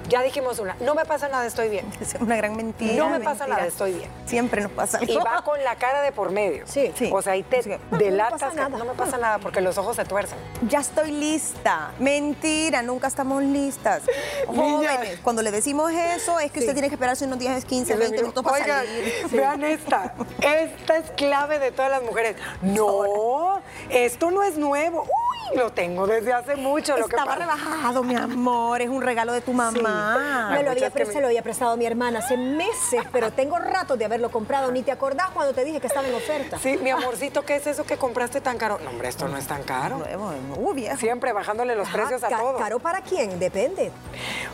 Ya 0.09 0.21
dijimos 0.23 0.59
una, 0.59 0.75
no 0.79 0.95
me 0.95 1.05
pasa 1.05 1.27
nada, 1.29 1.45
estoy 1.45 1.69
bien. 1.69 1.85
Es 1.99 2.15
una 2.19 2.35
gran 2.37 2.55
mentira. 2.55 2.95
No 2.95 3.09
me 3.09 3.19
pasa 3.19 3.47
nada, 3.47 3.65
estoy 3.65 3.93
bien. 3.93 4.09
Siempre 4.25 4.61
nos 4.61 4.71
pasa 4.71 4.99
algo. 4.99 5.11
Y 5.13 5.17
va 5.17 5.41
con 5.43 5.61
la 5.63 5.75
cara 5.75 6.01
de 6.01 6.11
por 6.11 6.31
medio. 6.31 6.65
Sí. 6.67 6.91
Sí. 6.95 7.09
O 7.13 7.21
sea, 7.21 7.33
ahí 7.33 7.43
te 7.43 7.63
Sí. 7.63 7.71
delatas. 7.91 8.51
que 8.51 8.55
nada. 8.55 8.69
No 8.69 8.85
me 8.85 8.93
pasa 8.93 9.17
nada 9.17 9.39
porque 9.39 9.61
los 9.61 9.77
ojos 9.77 9.95
se 9.95 10.05
tuercen. 10.05 10.37
Ya 10.69 10.79
estoy 10.79 11.11
lista. 11.11 11.91
Mentira, 11.99 12.81
nunca 12.81 13.07
estamos 13.07 13.41
listas. 13.43 14.03
Jóvenes, 14.47 15.19
cuando 15.23 15.41
le 15.41 15.51
decimos 15.51 15.91
eso, 15.91 16.39
es 16.39 16.51
que 16.51 16.59
usted 16.59 16.73
tiene 16.73 16.87
que 16.89 16.95
esperarse 16.95 17.25
unos 17.25 17.39
10, 17.39 17.65
15, 17.65 17.95
20 17.95 18.17
minutos 18.21 18.43
para 18.43 18.55
Oigan, 18.57 18.85
salir. 18.85 19.13
vean 19.31 19.63
esta. 19.63 20.13
Esta 20.41 20.97
es 20.97 21.11
clave 21.11 21.59
de 21.59 21.71
todas 21.71 21.91
las 21.97 22.03
mujeres. 22.09 22.35
No, 22.61 23.61
esto 23.89 24.31
no 24.31 24.43
es 24.43 24.57
nuevo. 24.57 25.03
Uy, 25.03 25.57
lo 25.57 25.71
tengo 25.71 26.07
desde 26.07 26.33
hace 26.33 26.55
mucho. 26.55 26.97
Lo 26.97 27.07
que 27.07 27.15
Estaba 27.15 27.35
pasa- 27.35 27.39
rebajado, 27.39 28.03
mi 28.03 28.15
amor. 28.15 28.81
Es 28.81 28.89
un 28.89 29.01
regalo 29.01 29.31
de 29.33 29.41
tu 29.41 29.53
mamá. 29.53 30.49
Me 30.51 30.63
lo 30.63 30.71
había, 30.71 30.85
que 30.87 30.91
pre- 30.91 31.05
me- 31.05 31.13
se 31.13 31.21
lo 31.21 31.27
había 31.27 31.41
prestado 31.41 31.77
mi 31.77 31.85
hermana 31.85 32.19
hace 32.19 32.35
meses, 32.37 33.03
pero 33.11 33.31
tengo 33.31 33.57
ratos 33.57 33.97
de 33.97 34.05
haberlo 34.05 34.29
comprado. 34.31 34.71
Ni 34.71 34.83
te 34.83 34.91
acordás 34.91 35.29
cuando 35.31 35.53
te 35.53 35.63
dije 35.63 35.79
que 35.79 35.87
estaba 35.87 36.07
en 36.07 36.15
oferta. 36.15 36.57
Sí, 36.59 36.77
mi 36.81 36.89
amorcito, 36.89 37.43
¿qué 37.43 37.55
es 37.55 37.67
eso 37.67 37.85
que 37.85 37.97
compraste 37.97 38.41
tan 38.41 38.57
caro? 38.57 38.79
No, 38.83 38.89
hombre, 38.89 39.07
esto 39.09 39.27
no 39.27 39.37
es 39.37 39.47
tan 39.47 39.63
caro. 39.63 39.97
Nuevo, 39.99 40.31
uh, 40.57 40.73
viejo. 40.73 40.97
Siempre 40.97 41.31
bajándole 41.33 41.75
los 41.75 41.87
precios 41.89 42.23
a 42.23 42.27
Ah, 42.27 42.29
ca- 42.29 42.37
todo. 42.39 42.57
¿Caro 42.57 42.79
para 42.79 43.01
quién? 43.01 43.39
Depende. 43.39 43.91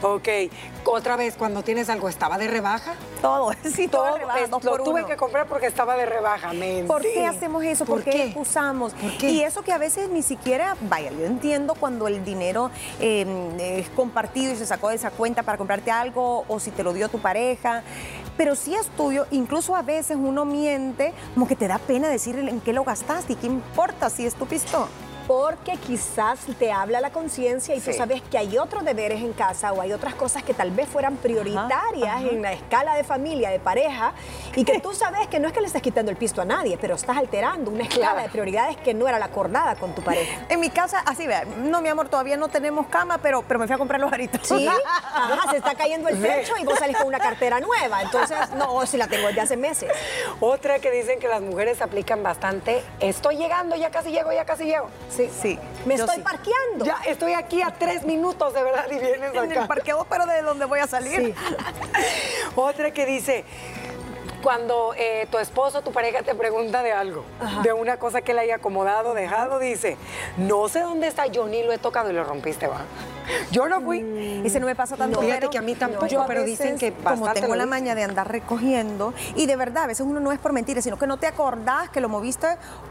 Ok, 0.01 0.27
otra 0.85 1.15
vez, 1.15 1.35
cuando 1.35 1.63
tienes 1.63 1.89
algo, 1.89 2.07
¿estaba 2.09 2.37
de 2.37 2.47
rebaja? 2.47 2.93
Todo, 3.21 3.51
sí, 3.63 3.87
todo, 3.87 4.03
Todo, 4.17 4.35
es- 4.37 4.49
lo 4.49 4.59
por 4.59 4.83
tuve 4.83 4.99
uno. 5.01 5.07
que 5.07 5.17
comprar 5.17 5.47
porque 5.47 5.65
estaba 5.67 5.95
de 5.95 6.05
rebaja. 6.05 6.53
men. 6.53 6.87
¿Por 6.87 7.01
qué 7.01 7.25
hacemos 7.35 7.63
eso? 7.63 7.85
¿Por, 7.85 8.03
¿Por 8.03 8.11
qué, 8.11 8.25
excusamos? 8.25 8.93
¿Por 8.93 9.17
qué? 9.17 9.31
Y 9.31 9.41
eso 9.41 9.61
que 9.61 9.71
a 9.71 9.77
veces 9.77 10.09
ni 10.09 10.21
siquiera, 10.21 10.75
vaya, 10.89 11.11
yo 11.11 11.25
entiendo 11.25 11.75
cuando 11.75 12.07
el 12.07 12.23
dinero 12.23 12.71
eh, 12.99 13.25
es 13.59 13.89
compartido 13.89 14.53
y 14.53 14.55
se 14.55 14.65
sacó 14.65 14.89
de 14.89 14.95
esa 14.95 15.11
cuenta 15.11 15.43
para 15.43 15.57
comprarte 15.57 15.91
algo 15.91 16.45
o 16.47 16.59
si 16.59 16.71
te 16.71 16.83
lo 16.83 16.93
dio 16.93 17.09
tu 17.09 17.19
pareja, 17.19 17.83
pero 18.37 18.55
si 18.55 18.75
es 18.75 18.87
tuyo, 18.89 19.25
incluso 19.31 19.75
a 19.75 19.81
veces 19.81 20.17
uno 20.19 20.45
miente, 20.45 21.13
como 21.33 21.47
que 21.47 21.55
te 21.55 21.67
da 21.67 21.77
pena 21.77 22.09
decir 22.09 22.37
en 22.37 22.61
qué 22.61 22.73
lo 22.73 22.83
gastaste 22.83 23.33
y 23.33 23.35
qué 23.35 23.47
importa 23.47 24.09
si 24.09 24.25
es 24.25 24.35
tu 24.35 24.45
pistón. 24.45 24.87
Porque 25.27 25.77
quizás 25.77 26.39
te 26.59 26.71
habla 26.71 26.99
la 27.01 27.11
conciencia 27.11 27.75
y 27.75 27.79
tú 27.79 27.93
sabes 27.93 28.21
que 28.23 28.37
hay 28.37 28.57
otros 28.57 28.83
deberes 28.83 29.21
en 29.21 29.33
casa 29.33 29.71
o 29.71 29.81
hay 29.81 29.93
otras 29.93 30.15
cosas 30.15 30.43
que 30.43 30.53
tal 30.53 30.71
vez 30.71 30.87
fueran 30.87 31.15
prioritarias 31.17 32.21
en 32.23 32.41
la 32.41 32.53
escala 32.53 32.95
de 32.95 33.03
familia, 33.03 33.49
de 33.49 33.59
pareja, 33.59 34.13
y 34.55 34.65
que 34.65 34.79
tú 34.79 34.93
sabes 34.93 35.27
que 35.27 35.39
no 35.39 35.47
es 35.47 35.53
que 35.53 35.61
le 35.61 35.67
estés 35.67 35.81
quitando 35.81 36.11
el 36.11 36.17
pisto 36.17 36.41
a 36.41 36.45
nadie, 36.45 36.77
pero 36.79 36.95
estás 36.95 37.17
alterando 37.17 37.71
una 37.71 37.83
escala 37.83 37.93
Claro. 38.03 38.21
de 38.23 38.29
prioridades 38.29 38.75
que 38.77 38.93
no 38.93 39.07
era 39.07 39.17
la 39.17 39.25
acordada 39.25 39.75
con 39.75 39.95
tu 39.95 40.01
pareja. 40.01 40.45
En 40.49 40.59
mi 40.59 40.69
casa, 40.69 40.99
así 41.05 41.25
vea, 41.25 41.45
no, 41.45 41.81
mi 41.81 41.87
amor, 41.89 42.09
todavía 42.09 42.35
no 42.35 42.49
tenemos 42.49 42.87
cama, 42.87 43.17
pero, 43.19 43.43
pero 43.43 43.59
me 43.59 43.67
fui 43.67 43.75
a 43.75 43.77
comprar 43.77 43.99
los 44.01 44.11
aritos. 44.11 44.41
Sí, 44.45 44.67
ajá, 45.13 45.51
se 45.51 45.57
está 45.57 45.75
cayendo 45.75 46.09
el 46.09 46.21
techo 46.21 46.53
y 46.59 46.65
vos 46.65 46.77
salís 46.77 46.97
con 46.97 47.07
una 47.07 47.19
cartera 47.19 47.59
nueva. 47.59 48.01
Entonces, 48.01 48.37
no, 48.57 48.85
si 48.85 48.97
la 48.97 49.07
tengo 49.07 49.27
desde 49.27 49.41
hace 49.41 49.57
meses. 49.57 49.89
Otra 50.41 50.79
que 50.79 50.91
dicen 50.91 51.19
que 51.19 51.27
las 51.27 51.41
mujeres 51.41 51.81
aplican 51.81 52.23
bastante, 52.23 52.83
estoy 52.99 53.37
llegando, 53.37 53.75
ya 53.75 53.89
casi 53.89 54.11
llego, 54.11 54.31
ya 54.33 54.45
casi 54.45 54.65
llego. 54.65 54.89
Sí. 55.15 55.29
Sí, 55.41 55.59
Me 55.85 55.93
estoy 55.95 56.15
sí. 56.17 56.21
parqueando. 56.21 56.85
Ya 56.85 56.97
estoy 57.05 57.33
aquí 57.33 57.61
a 57.61 57.71
tres 57.71 58.03
minutos 58.03 58.53
de 58.53 58.63
verdad 58.63 58.85
y 58.89 58.97
vienes 58.97 59.33
En 59.33 59.51
el 59.51 59.57
acá. 59.57 59.67
parqueo, 59.67 60.05
pero 60.09 60.25
de 60.25 60.41
donde 60.41 60.65
voy 60.65 60.79
a 60.79 60.87
salir. 60.87 61.19
Sí. 61.19 61.33
Otra 62.55 62.91
que 62.91 63.05
dice, 63.05 63.43
cuando 64.43 64.93
eh, 64.97 65.25
tu 65.31 65.39
esposo, 65.39 65.81
tu 65.81 65.91
pareja 65.93 66.21
te 66.21 66.35
pregunta 66.35 66.83
de 66.83 66.91
algo, 66.91 67.23
de 67.63 67.71
una 67.71 67.97
cosa 67.97 68.21
que 68.21 68.33
le 68.33 68.41
haya 68.41 68.55
acomodado, 68.55 69.13
dejado, 69.13 69.57
dice, 69.57 69.97
no 70.37 70.67
sé 70.67 70.81
dónde 70.81 71.07
está, 71.07 71.27
yo 71.27 71.47
ni 71.47 71.63
lo 71.63 71.71
he 71.71 71.77
tocado 71.77 72.09
y 72.11 72.13
lo 72.13 72.25
rompiste, 72.25 72.67
va. 72.67 72.81
Yo 73.51 73.69
no 73.69 73.79
fui. 73.79 73.99
Ese 74.43 74.59
no 74.59 74.65
me 74.65 74.75
pasa 74.75 74.97
tanto. 74.97 75.21
Fíjate 75.21 75.39
pero 75.39 75.49
que 75.49 75.57
a 75.57 75.61
mí 75.61 75.75
tampoco, 75.75 76.07
yo 76.07 76.21
a 76.21 76.27
pero 76.27 76.43
dicen 76.43 76.77
que 76.77 76.91
Como 76.91 77.31
tengo 77.31 77.55
la 77.55 77.65
maña 77.65 77.95
de 77.95 78.03
andar 78.03 78.29
recogiendo, 78.29 79.13
y 79.35 79.45
de 79.45 79.55
verdad, 79.55 79.85
a 79.85 79.87
veces 79.87 80.05
uno 80.05 80.19
no 80.19 80.33
es 80.33 80.39
por 80.39 80.51
mentiras, 80.51 80.83
sino 80.83 80.99
que 80.99 81.07
no 81.07 81.17
te 81.17 81.27
acordás 81.27 81.89
que 81.89 82.01
lo 82.01 82.09
moviste 82.09 82.47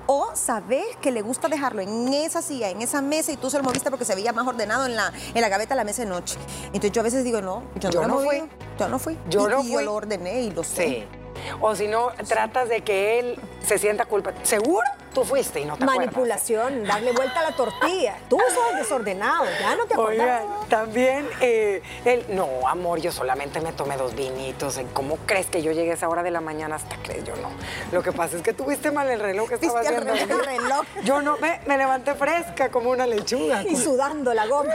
o 0.07 0.31
sabes 0.35 0.85
que 1.03 1.11
le 1.11 1.21
gusta 1.21 1.49
dejarlo 1.49 1.83
en 1.83 2.15
esa 2.15 2.41
silla, 2.41 2.71
en 2.71 2.81
esa 2.81 3.03
mesa, 3.03 3.31
y 3.31 3.37
tú 3.37 3.51
se 3.51 3.59
lo 3.59 3.65
moviste 3.65 3.91
porque 3.91 4.07
se 4.07 4.15
veía 4.15 4.33
más 4.33 4.47
ordenado 4.47 4.87
en 4.87 4.97
la, 4.97 5.13
en 5.35 5.41
la 5.41 5.49
gaveta 5.51 5.75
de 5.75 5.77
la 5.77 5.85
mesa 5.85 6.03
de 6.03 6.09
noche. 6.09 6.39
Entonces 6.67 6.93
yo 6.93 7.01
a 7.01 7.05
veces 7.05 7.25
digo, 7.25 7.43
no, 7.43 7.63
yo 7.79 7.91
no, 7.91 8.01
Yo 8.01 8.09
no 8.09 8.19
fui. 8.21 8.43
Yo 8.79 8.89
no 8.89 8.99
fui. 8.99 9.19
Yo 9.29 9.49
y, 9.49 9.51
no 9.51 9.63
y 9.63 9.69
yo 9.69 9.75
fui. 9.75 9.85
lo 9.85 9.95
ordené 9.95 10.43
y 10.43 10.51
lo 10.51 10.65
sé. 10.65 10.87
Sí. 10.87 11.22
O 11.61 11.75
si 11.77 11.87
no, 11.87 12.11
tratas 12.29 12.69
de 12.69 12.83
que 12.83 13.19
él 13.19 13.39
se 13.67 13.79
sienta 13.79 14.05
culpa. 14.05 14.33
¿Seguro? 14.43 14.87
Tú 15.15 15.25
fuiste 15.25 15.61
y 15.61 15.67
no 15.67 15.77
te 15.77 15.85
acuerdas. 15.85 16.07
Manipulación, 16.07 16.85
darle 16.85 17.13
vuelta 17.13 17.41
a 17.41 17.51
la 17.51 17.55
tortilla. 17.55 18.17
Tú 18.31 18.39
sos 18.39 18.77
desordenado, 18.79 19.45
ya 19.61 19.77
no 19.77 19.85
te 19.85 19.93
acordás. 19.93 20.43
Oigan, 20.43 20.69
también 20.71 21.29
eh, 21.43 21.83
él, 22.07 22.25
no, 22.31 22.49
amor, 22.67 22.99
yo 22.99 23.13
solamente 23.13 23.61
me 23.61 23.73
tomé 23.73 23.99
dos 23.99 24.15
vinitos. 24.15 24.81
¿Cómo 24.95 25.19
crees 25.27 25.47
que 25.49 25.61
yo 25.63 25.71
llegué 25.73 25.91
a 25.91 25.95
esa 25.95 26.09
hora 26.09 26.23
de 26.23 26.31
la 26.31 26.41
mañana? 26.41 26.77
Hasta 26.77 26.97
crees, 26.97 27.25
yo 27.25 27.37
no. 27.37 27.51
Lo 27.93 28.03
que 28.03 28.13
pasa 28.13 28.37
es 28.37 28.43
que 28.43 28.55
tuviste 28.55 28.91
mal 28.91 29.11
el 29.11 29.21
reloj 29.21 29.51
que 29.51 29.57
estaba 29.57 29.81
Viste 29.81 29.95
al 29.95 30.09
haciendo. 30.09 30.39
revés 30.39 30.47
el 30.49 30.63
reloj. 30.63 30.87
Yo 31.05 31.21
no, 31.21 31.37
me, 31.37 31.61
me 31.67 31.77
levanté 31.77 32.15
fresca 32.15 32.71
como 32.71 32.89
una 32.89 33.07
lechuga. 33.07 33.65
Y 33.65 33.77
sudando 33.77 34.33
la 34.33 34.47
goma. 34.47 34.73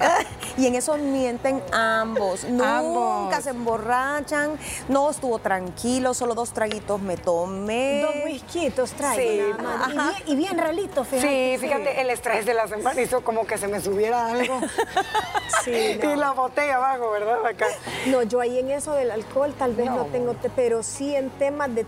Y 0.58 0.66
en 0.66 0.74
eso 0.74 0.96
mienten 0.98 1.62
ambos. 1.72 2.44
Nunca 2.48 2.78
Ambos. 2.78 3.44
se 3.44 3.50
emborrachan. 3.50 4.58
No 4.88 5.08
estuvo 5.10 5.38
tranquilo, 5.38 6.12
solo 6.14 6.34
dos 6.34 6.50
traguitos 6.50 7.00
me 7.00 7.16
tomé. 7.16 8.02
Dos 8.02 8.14
whiskitos 8.26 8.90
traigo 8.92 9.56
Sí. 9.56 9.62
nada 9.62 9.88
más. 9.88 10.14
Y 10.20 10.24
bien, 10.24 10.26
y 10.26 10.36
bien 10.36 10.58
realito, 10.58 11.04
fíjate. 11.04 11.56
Sí, 11.56 11.58
fíjate, 11.58 12.00
el 12.00 12.10
estrés 12.10 12.44
de 12.44 12.54
la 12.54 12.66
semana 12.68 13.00
hizo 13.00 13.22
como 13.22 13.46
que 13.46 13.56
se 13.56 13.68
me 13.68 13.80
subiera 13.80 14.26
algo. 14.26 14.60
Sí, 15.64 15.98
no. 16.02 16.12
Y 16.12 16.16
la 16.16 16.32
botella 16.32 16.76
abajo, 16.76 17.10
¿verdad? 17.10 17.44
Acá. 17.46 17.66
No, 18.06 18.22
yo 18.22 18.40
ahí 18.40 18.58
en 18.58 18.70
eso 18.70 18.92
del 18.92 19.10
alcohol 19.10 19.54
tal 19.58 19.74
vez 19.74 19.86
no, 19.86 19.96
No, 19.96 20.04
tengo, 20.06 20.34
te- 20.34 20.50
pero 20.50 20.82
sí 20.82 21.14
en 21.16 21.30
temas 21.30 21.74
de 21.74 21.84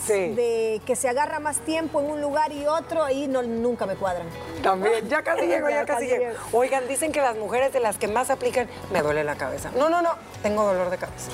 Sí. 0.00 0.34
de 0.34 0.80
que 0.86 0.96
se 0.96 1.08
agarra 1.08 1.40
más 1.40 1.58
tiempo 1.60 2.00
en 2.00 2.10
un 2.10 2.20
lugar 2.20 2.52
y 2.52 2.66
otro, 2.66 3.02
ahí 3.04 3.26
no, 3.28 3.42
nunca 3.42 3.86
me 3.86 3.94
cuadran. 3.96 4.26
También, 4.62 5.08
ya 5.08 5.22
casi 5.22 5.46
llego, 5.46 5.68
ya, 5.68 5.80
Ya 5.80 5.86
casi 5.86 6.06
llego. 6.06 6.24
llego. 6.24 6.38
Oigan, 6.52 6.86
dicen 6.88 7.12
que 7.12 7.20
las 7.20 7.36
mujeres 7.36 7.72
de 7.72 7.80
las 7.80 7.98
que 7.98 8.08
más 8.08 8.30
aplican, 8.30 8.68
me 8.92 9.02
duele 9.02 9.24
la 9.24 9.36
cabeza. 9.36 9.70
No, 9.76 9.88
no, 9.88 10.02
no, 10.02 10.10
tengo 10.42 10.64
dolor 10.64 10.90
de 10.90 10.98
cabeza. 10.98 11.30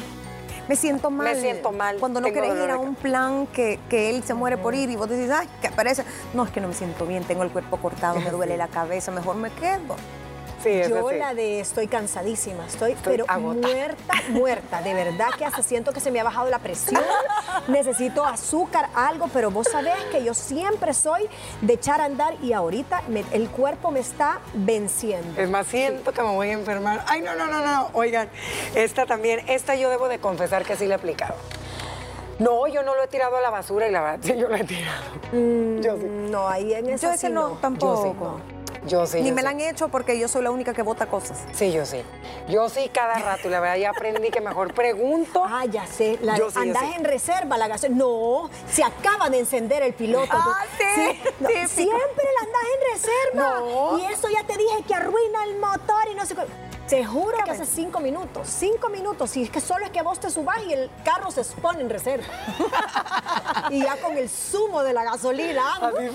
Me 0.69 0.77
siento 0.77 1.11
mal. 1.11 1.37
siento 1.39 1.73
mal, 1.73 1.99
Cuando 1.99 2.23
no 2.23 2.33
querés 2.33 2.55
ir 2.63 2.71
a 2.71 2.79
un 2.79 2.95
plan 2.95 3.47
que, 3.49 3.79
que 3.91 4.09
él 4.09 4.25
se 4.25 4.33
muere 4.33 4.57
por 4.57 4.75
ir 4.75 4.89
y 4.89 4.97
vos 4.97 5.11
decís, 5.11 5.31
ay, 5.31 5.47
que 5.61 5.69
parece. 5.69 6.05
No, 6.33 6.45
es 6.45 6.51
que 6.51 6.61
no 6.63 6.69
me 6.69 6.75
siento 6.75 7.05
bien, 7.05 7.23
tengo 7.25 7.43
el 7.43 7.51
cuerpo 7.51 7.77
cortado, 7.77 8.19
me 8.19 8.31
duele 8.31 8.57
la 8.57 8.69
cabeza, 8.69 9.11
mejor 9.11 9.37
me 9.37 9.51
quedo. 9.51 9.95
Sí, 10.65 10.83
Yo 10.89 11.11
la 11.13 11.35
de 11.35 11.61
estoy 11.61 11.87
cansadísima, 11.89 12.67
estoy, 12.67 12.93
Estoy 12.93 13.13
pero 13.19 13.27
agotada. 13.29 13.75
muerta, 13.75 14.15
muerta. 14.31 14.83
De 14.83 14.95
verdad 14.95 15.29
que 15.37 15.45
hasta 15.45 15.63
siento 15.63 15.93
que 15.93 16.01
se 16.01 16.11
me 16.11 16.19
ha 16.21 16.25
bajado 16.25 16.49
la 16.49 16.59
presión. 16.59 17.03
Necesito 17.69 18.25
azúcar, 18.25 18.89
algo, 18.95 19.29
pero 19.33 19.51
vos 19.51 19.69
sabés 19.71 19.95
que 20.11 20.25
yo 20.25 20.33
siempre 20.35 20.95
soy 20.95 21.29
de 21.61 21.75
echar 21.75 22.01
a 22.01 22.07
andar 22.07 22.35
y 22.43 22.53
ahorita 22.55 23.03
me- 23.09 23.25
el 23.33 23.49
cuerpo 23.51 23.91
me 23.91 24.01
está 24.01 24.41
venciendo. 24.55 25.41
Es 25.41 25.51
más, 25.51 25.67
siento 25.67 26.13
que 26.13 26.23
me 26.23 26.31
voy 26.31 26.49
a 26.49 26.53
enfermar. 26.53 27.05
Ay, 27.09 27.21
no, 27.21 27.35
no, 27.35 27.47
no, 27.47 27.61
no. 27.65 27.91
Oigan, 27.93 28.31
esta 28.75 29.07
también, 29.07 29.43
esta 29.49 29.75
yo 29.75 29.91
debo 29.91 30.09
de 30.09 30.19
confesar 30.19 30.65
que 30.65 30.77
sí 30.77 30.87
la 30.87 30.95
he 30.95 30.99
aplicado. 30.99 31.35
No, 32.39 32.67
yo 32.67 32.83
no 32.83 32.95
lo 32.97 33.05
he 33.05 33.09
tirado 33.09 33.37
a 33.37 33.41
la 33.41 33.51
basura 33.51 33.87
y 33.87 33.93
la 33.93 34.01
verdad, 34.01 34.19
sí, 34.23 34.35
yo 34.39 34.49
lo 34.49 34.57
he 34.57 34.65
tirado. 34.65 35.03
Yo 35.33 35.97
sí. 35.99 36.05
No, 36.31 36.49
ahí 36.49 36.73
en 36.75 36.89
esa 36.89 37.09
Yo 37.09 37.13
ese 37.13 37.27
sí 37.29 37.33
no, 37.33 37.51
Yo 37.51 37.57
tampoco. 37.61 38.41
sí. 38.41 38.55
Yo 38.87 39.07
sí. 39.07 39.21
Ni 39.23 39.29
yo 39.31 39.35
me 39.35 39.41
sí. 39.41 39.45
la 39.45 39.51
han 39.51 39.61
hecho 39.61 39.89
porque 39.89 40.19
yo 40.19 40.29
soy 40.29 40.43
la 40.43 40.51
única 40.51 40.75
que 40.75 40.83
vota 40.83 41.07
cosas. 41.07 41.39
Sí, 41.53 41.73
yo 41.73 41.87
sí. 41.87 42.03
Yo 42.49 42.69
sí 42.69 42.91
cada 42.93 43.15
rato 43.15 43.49
y 43.49 43.51
la 43.51 43.61
verdad 43.61 43.77
ya 43.77 43.91
aprendí 43.91 44.31
que 44.31 44.41
mejor 44.41 44.75
pregunto. 44.75 45.43
Ah, 45.47 45.65
ya 45.67 45.87
sé. 45.87 46.19
La, 46.23 46.37
Yo 46.37 46.51
sí, 46.51 46.57
yo 46.57 46.61
andás 46.63 46.85
sí. 46.85 46.93
en 46.97 47.05
reserva, 47.05 47.57
la 47.57 47.69
gasolina. 47.69 47.99
No, 47.99 48.51
se 48.71 48.85
acaba 48.85 49.31
de 49.31 49.39
encender 49.41 49.83
el 49.83 49.95
piloto. 49.95 50.29
Ah, 50.33 50.65
sí, 50.79 51.21
no, 51.41 51.49
siempre 51.49 52.25
la 52.35 52.47
andás 52.47 52.63
en 52.75 52.93
reserva. 52.93 53.61
No. 53.61 53.99
Y 53.99 54.05
eso 54.13 54.29
ya 54.29 54.45
te 54.45 54.57
dije 54.57 54.83
que 54.87 54.95
arruina 54.95 55.45
el 55.45 55.57
motor 55.59 56.09
y 56.11 56.15
no 56.15 56.27
sé 56.27 56.35
qué. 56.35 56.43
Te 56.89 57.03
juro 57.03 57.39
que 57.45 57.51
hace 57.51 57.65
cinco 57.65 57.99
minutos, 58.01 58.47
cinco 58.47 58.91
minutos, 58.91 59.35
y 59.39 59.45
es 59.45 59.51
que 59.51 59.61
solo 59.61 59.87
es 59.87 59.91
que 59.91 60.03
vos 60.03 60.21
te 60.21 60.29
subás 60.31 60.59
y 60.69 60.73
el 60.75 60.91
carro 61.03 61.31
se 61.31 61.43
pone 61.61 61.81
en 61.81 61.89
reserva. 61.89 62.27
y 63.71 63.83
ya 63.83 63.97
con 63.97 64.19
el 64.19 64.29
zumo 64.29 64.83
de 64.83 64.93
la 64.93 65.03
gasolina. 65.03 65.79
¿no? 65.81 65.93
Mi 65.99 66.09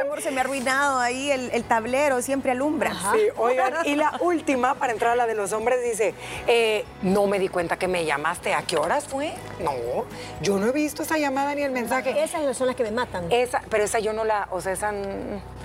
amor, 0.00 0.22
se 0.22 0.30
me 0.30 0.38
ha 0.38 0.44
arruinado 0.44 1.00
ahí 1.00 1.32
el, 1.32 1.50
el 1.50 1.64
tablero, 1.64 2.22
siempre 2.22 2.52
alumbra. 2.52 2.92
Sí, 3.12 3.20
oigan, 3.36 3.74
y 3.84 3.96
la 3.96 4.16
última, 4.20 4.74
para 4.74 4.92
entrar 4.92 5.12
a 5.12 5.16
la 5.16 5.26
de 5.26 5.34
los 5.34 5.52
hombres, 5.52 5.82
dice, 5.82 6.14
eh, 6.46 6.84
no 7.02 7.26
me 7.26 7.40
di 7.40 7.48
cuenta 7.48 7.76
que 7.76 7.88
me 7.88 8.04
llamaste. 8.04 8.54
¿A 8.54 8.62
qué 8.62 8.76
horas 8.76 9.08
fue? 9.08 9.34
No, 9.60 9.72
yo 10.40 10.56
no 10.56 10.68
he 10.68 10.72
visto 10.72 11.02
esa 11.02 11.18
llamada 11.18 11.52
ni 11.56 11.62
el 11.62 11.72
mensaje. 11.72 12.22
Esas 12.22 12.56
son 12.56 12.68
las 12.68 12.76
que 12.76 12.84
me 12.84 12.92
matan. 12.92 13.26
Esa, 13.32 13.60
pero 13.68 13.82
esa 13.82 13.98
yo 13.98 14.12
no 14.12 14.24
la, 14.24 14.46
o 14.52 14.60
sea, 14.60 14.72
esa... 14.72 14.92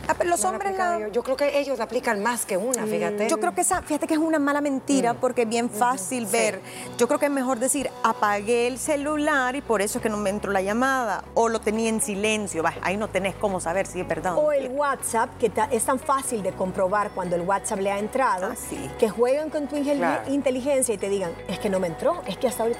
mm, 0.08 0.12
Ah, 0.12 0.16
pero 0.18 0.30
los 0.30 0.42
no 0.44 0.50
hombres 0.50 0.78
la- 0.78 1.00
yo. 1.00 1.08
Yo 1.10 1.24
creo 1.24 1.36
que 1.38 1.60
ellos 1.60 1.80
aplican 1.80 2.22
más 2.24 2.46
que 2.46 2.58
una, 2.58 2.86
fíjate. 2.86 3.28
Yo 3.30 3.40
creo 3.40 3.54
que 3.54 3.62
esa, 3.62 3.82
fíjate 3.82 4.08
que 4.08 4.14
es 4.14 4.20
una 4.20 4.40
mala 4.40 4.62
mentira 4.62 5.14
porque 5.14 5.44
es 5.44 5.50
bien 5.50 5.70
fácil 5.70 6.26
ver. 6.26 6.62
Yo 6.98 7.08
creo 7.08 7.20
que 7.20 7.26
es 7.26 7.32
mejor 7.32 7.60
decir, 7.60 7.90
apagué 8.04 8.68
el 8.68 8.80
celular 8.80 9.56
y 9.56 9.62
por 9.62 9.82
eso 9.82 10.00
es 10.00 10.04
que 10.04 10.10
no 10.10 10.18
me 10.18 10.30
entró 10.30 10.52
la 10.52 10.62
llamada. 10.62 11.24
O 11.34 11.50
lo 11.50 11.60
tenía 11.60 11.90
en 11.90 12.02
silencio. 12.02 12.64
Va, 12.64 12.74
ahí 12.82 12.98
no 12.98 13.08
tenés 13.10 13.36
cómo 13.36 13.60
saber 13.60 13.86
si 13.86 14.00
es 14.02 14.08
verdad. 14.08 14.36
O 14.38 14.52
el 14.52 14.70
WhatsApp, 14.70 15.38
que 15.38 15.50
ta- 15.50 15.70
es 15.72 15.84
tan 15.84 16.00
fácil 16.00 16.42
de 16.44 16.52
comprobar 16.54 17.12
cuando 17.12 17.36
el 17.36 17.42
WhatsApp 17.42 17.80
le 17.80 17.92
ha 17.92 18.00
entrado, 18.00 18.48
Ah, 18.52 18.56
sí. 18.56 18.90
que 19.00 19.10
jueguen 19.10 19.50
con 19.50 19.68
tu 19.68 19.76
ingel- 19.76 19.98
Claro. 19.98 20.32
inteligencia 20.32 20.94
y 20.94 20.98
te 20.98 21.10
digan, 21.10 21.32
es 21.48 21.60
que 21.60 21.70
no 21.70 21.80
me 21.80 21.88
entró, 21.88 22.22
es 22.28 22.38
que 22.38 22.48
hasta 22.48 22.64
ahorita... 22.64 22.80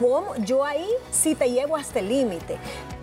¿Cómo? 0.00 0.34
Yo 0.38 0.64
ahí 0.64 0.88
sí 1.12 1.36
te 1.36 1.48
llevo 1.52 1.76
hasta 1.76 2.00
el 2.00 2.08
límite. 2.08 2.54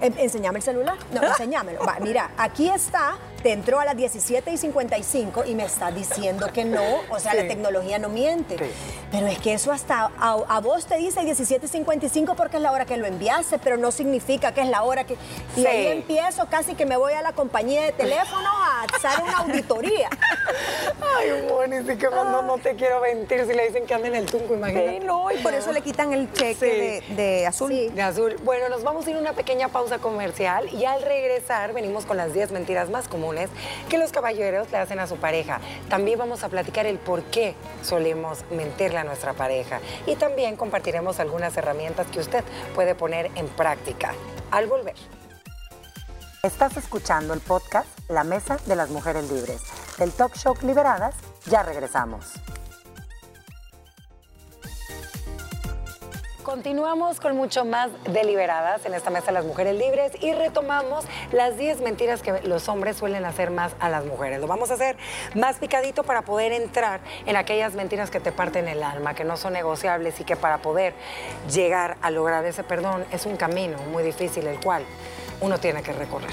Eh, 0.01 0.11
enseñame 0.17 0.59
el 0.59 0.63
celular. 0.63 0.97
No, 1.13 1.21
enséñamelo. 1.23 1.79
Va, 1.85 1.97
mira, 2.01 2.31
aquí 2.37 2.67
está, 2.69 3.15
te 3.43 3.51
entró 3.53 3.79
a 3.79 3.85
las 3.85 3.97
17 3.97 4.51
y 4.51 4.57
55 4.57 5.45
y 5.45 5.55
me 5.55 5.65
está 5.65 5.91
diciendo 5.91 6.47
que 6.53 6.65
no. 6.65 6.81
O 7.09 7.19
sea, 7.19 7.33
la 7.33 7.47
tecnología 7.47 7.99
no 7.99 8.09
miente. 8.09 8.57
Sí. 8.57 8.71
Pero 9.11 9.27
es 9.27 9.39
que 9.39 9.53
eso 9.53 9.71
hasta 9.71 10.11
a, 10.19 10.33
a 10.47 10.59
vos 10.61 10.85
te 10.85 10.97
dice 10.97 11.23
17 11.23 11.65
y 11.65 11.69
55 11.69 12.35
porque 12.35 12.57
es 12.57 12.63
la 12.63 12.71
hora 12.71 12.85
que 12.85 12.97
lo 12.97 13.05
enviaste, 13.05 13.59
pero 13.59 13.77
no 13.77 13.91
significa 13.91 14.53
que 14.53 14.61
es 14.61 14.67
la 14.67 14.83
hora 14.83 15.03
que... 15.05 15.13
Y 15.55 15.61
Sí. 15.61 15.67
ahí 15.67 15.87
empiezo 15.87 16.45
casi 16.49 16.75
que 16.75 16.85
me 16.85 16.97
voy 16.97 17.13
a 17.13 17.21
la 17.21 17.33
compañía 17.33 17.81
de 17.83 17.91
teléfono 17.91 18.47
a 18.49 18.83
hacer 18.83 19.23
una 19.23 19.37
auditoría. 19.39 20.09
Ay, 21.17 21.45
Moni, 21.49 21.77
sí 21.87 21.97
que 21.97 22.07
no, 22.09 22.41
no 22.41 22.57
te 22.57 22.75
quiero 22.75 23.01
mentir 23.01 23.45
si 23.45 23.53
le 23.53 23.67
dicen 23.67 23.85
que 23.85 23.93
anda 23.93 24.07
en 24.07 24.15
el 24.15 24.25
tunco, 24.25 24.53
imagínate. 24.53 24.99
Sí, 24.99 25.05
no, 25.05 25.31
y 25.31 25.37
por 25.37 25.53
eso 25.53 25.71
le 25.71 25.81
quitan 25.81 26.13
el 26.13 26.31
cheque 26.31 27.03
de, 27.09 27.15
de 27.15 27.47
azul. 27.47 27.69
Sí. 27.71 27.89
De 27.89 28.01
azul. 28.01 28.35
Bueno, 28.43 28.69
nos 28.69 28.83
vamos 28.83 29.05
a 29.07 29.09
ir 29.09 29.15
a 29.15 29.19
una 29.19 29.33
pequeña 29.33 29.67
pausa 29.67 29.97
comercial 29.99 30.69
y 30.73 30.85
al 30.85 31.01
regresar 31.01 31.73
venimos 31.73 32.05
con 32.05 32.17
las 32.17 32.33
10 32.33 32.51
mentiras 32.51 32.89
más 32.89 33.07
comunes 33.07 33.30
que 33.89 33.97
los 33.97 34.11
caballeros 34.11 34.71
le 34.71 34.77
hacen 34.77 34.99
a 34.99 35.07
su 35.07 35.17
pareja. 35.17 35.59
También 35.89 36.19
vamos 36.19 36.43
a 36.43 36.49
platicar 36.49 36.85
el 36.85 36.97
por 36.97 37.23
qué 37.23 37.55
solemos 37.83 38.43
mentirle 38.51 38.97
a 38.97 39.03
nuestra 39.03 39.33
pareja 39.33 39.79
y 40.05 40.15
también 40.15 40.55
compartiremos 40.55 41.19
algunas 41.19 41.55
herramientas 41.57 42.07
que 42.07 42.19
usted 42.19 42.43
puede 42.75 42.95
poner 42.95 43.31
en 43.35 43.47
práctica. 43.47 44.13
Al 44.51 44.67
volver. 44.67 44.95
Estás 46.43 46.75
escuchando 46.75 47.33
el 47.33 47.39
podcast 47.39 47.87
La 48.09 48.23
Mesa 48.23 48.57
de 48.65 48.75
las 48.75 48.89
Mujeres 48.89 49.29
Libres. 49.31 49.61
Del 49.97 50.11
Talk 50.11 50.35
Show 50.35 50.55
Liberadas, 50.63 51.15
ya 51.45 51.61
regresamos. 51.61 52.33
Continuamos 56.43 57.19
con 57.19 57.37
mucho 57.37 57.65
más 57.65 57.91
deliberadas 58.03 58.83
en 58.87 58.95
esta 58.95 59.11
mesa 59.11 59.27
de 59.27 59.33
las 59.33 59.45
mujeres 59.45 59.77
libres 59.77 60.11
y 60.21 60.33
retomamos 60.33 61.05
las 61.31 61.55
10 61.55 61.81
mentiras 61.81 62.23
que 62.23 62.41
los 62.45 62.67
hombres 62.67 62.97
suelen 62.97 63.25
hacer 63.25 63.51
más 63.51 63.75
a 63.79 63.89
las 63.89 64.05
mujeres. 64.05 64.41
Lo 64.41 64.47
vamos 64.47 64.71
a 64.71 64.73
hacer 64.73 64.97
más 65.35 65.57
picadito 65.57 66.03
para 66.03 66.23
poder 66.23 66.51
entrar 66.51 66.99
en 67.27 67.35
aquellas 67.35 67.75
mentiras 67.75 68.09
que 68.09 68.19
te 68.19 68.31
parten 68.31 68.67
el 68.67 68.81
alma, 68.81 69.13
que 69.13 69.23
no 69.23 69.37
son 69.37 69.53
negociables 69.53 70.19
y 70.19 70.23
que 70.23 70.35
para 70.35 70.57
poder 70.57 70.95
llegar 71.53 71.97
a 72.01 72.09
lograr 72.09 72.43
ese 72.45 72.63
perdón 72.63 73.05
es 73.11 73.27
un 73.27 73.37
camino 73.37 73.77
muy 73.91 74.01
difícil, 74.01 74.47
el 74.47 74.59
cual 74.59 74.83
uno 75.41 75.59
tiene 75.59 75.83
que 75.83 75.91
recorrer. 75.91 76.31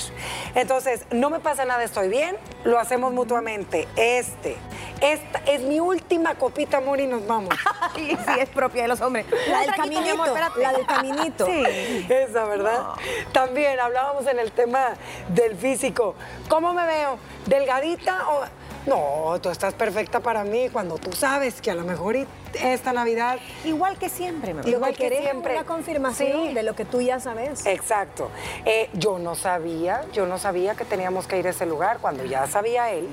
Entonces, 0.54 1.04
no 1.10 1.30
me 1.30 1.40
pasa 1.40 1.64
nada, 1.64 1.82
estoy 1.82 2.08
bien, 2.08 2.36
lo 2.64 2.78
hacemos 2.78 3.12
mutuamente. 3.12 3.88
Este, 3.96 4.56
esta 5.00 5.40
es 5.46 5.62
mi 5.62 5.80
última 5.80 6.34
copita, 6.34 6.78
amor, 6.78 7.00
y 7.00 7.06
nos 7.06 7.26
vamos. 7.26 7.54
sí, 7.96 8.10
sí, 8.10 8.40
es 8.40 8.48
propia 8.50 8.82
de 8.82 8.88
los 8.88 9.00
hombres. 9.00 9.26
La 9.48 9.60
del 9.60 9.74
caminito, 9.74 10.24
la 10.56 10.72
del 10.72 10.86
caminito. 10.86 11.46
Sí. 11.46 12.06
Esa, 12.08 12.44
¿verdad? 12.44 12.84
También 13.32 13.80
hablábamos 13.80 14.26
en 14.26 14.38
el 14.38 14.52
tema 14.52 14.94
del 15.28 15.56
físico. 15.56 16.14
¿Cómo 16.48 16.72
me 16.74 16.84
veo? 16.86 17.18
¿Delgadita 17.48 18.28
o...? 18.28 18.44
No, 18.86 19.38
tú 19.40 19.50
estás 19.50 19.74
perfecta 19.74 20.20
para 20.20 20.44
mí 20.44 20.68
cuando 20.70 20.96
tú 20.96 21.12
sabes 21.12 21.60
que 21.60 21.70
a 21.70 21.74
lo 21.74 21.82
mejor 21.84 22.16
esta 22.54 22.92
Navidad... 22.92 23.38
Igual 23.64 23.98
que 23.98 24.08
siempre, 24.08 24.54
me 24.54 24.68
Igual 24.68 24.92
que 24.92 25.04
querés 25.04 25.20
siempre. 25.22 25.54
Una 25.54 25.64
confirmación 25.64 26.48
Sí. 26.48 26.54
de 26.54 26.62
lo 26.62 26.74
que 26.74 26.84
tú 26.84 27.00
ya 27.02 27.20
sabes. 27.20 27.66
Exacto. 27.66 28.30
Eh, 28.64 28.88
yo 28.94 29.18
no 29.18 29.34
sabía, 29.34 30.02
yo 30.12 30.26
no 30.26 30.38
sabía 30.38 30.74
que 30.74 30.84
teníamos 30.84 31.26
que 31.26 31.38
ir 31.38 31.46
a 31.46 31.50
ese 31.50 31.66
lugar 31.66 31.98
cuando 32.00 32.24
ya 32.24 32.46
sabía 32.46 32.90
él 32.90 33.08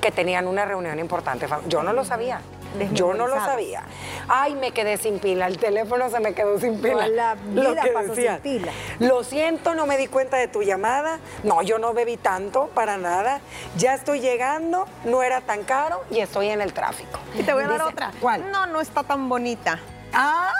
que 0.00 0.10
tenían 0.10 0.48
una 0.48 0.64
reunión 0.64 0.98
importante. 0.98 1.46
Yo 1.68 1.82
no 1.82 1.92
lo 1.92 2.04
sabía. 2.04 2.40
Yo 2.92 3.14
no 3.14 3.26
lo 3.26 3.36
sabía. 3.36 3.82
Ay, 4.28 4.54
me 4.54 4.72
quedé 4.72 4.96
sin 4.96 5.18
pila. 5.18 5.46
El 5.46 5.58
teléfono 5.58 6.08
se 6.10 6.20
me 6.20 6.34
quedó 6.34 6.58
sin 6.58 6.80
pila. 6.80 7.08
La 7.08 7.34
Lo 7.34 7.70
vida 7.72 7.82
que 7.82 7.90
pasó 7.90 8.14
sin 8.14 8.36
pila. 8.38 8.72
Lo 8.98 9.24
siento, 9.24 9.74
no 9.74 9.86
me 9.86 9.96
di 9.96 10.06
cuenta 10.06 10.36
de 10.36 10.48
tu 10.48 10.62
llamada. 10.62 11.18
No, 11.42 11.62
yo 11.62 11.78
no 11.78 11.92
bebí 11.94 12.16
tanto, 12.16 12.68
para 12.74 12.96
nada. 12.96 13.40
Ya 13.76 13.94
estoy 13.94 14.20
llegando, 14.20 14.86
no 15.04 15.22
era 15.22 15.40
tan 15.40 15.64
caro 15.64 16.02
y 16.10 16.20
estoy 16.20 16.48
en 16.48 16.60
el 16.60 16.72
tráfico. 16.72 17.18
Y 17.34 17.42
te 17.42 17.52
voy 17.52 17.64
a 17.64 17.68
dar 17.68 17.78
Dice, 17.78 17.90
otra. 17.90 18.12
¿Cuál? 18.20 18.50
No, 18.50 18.66
no 18.66 18.80
está 18.80 19.02
tan 19.02 19.28
bonita. 19.28 19.78
Ah, 20.12 20.52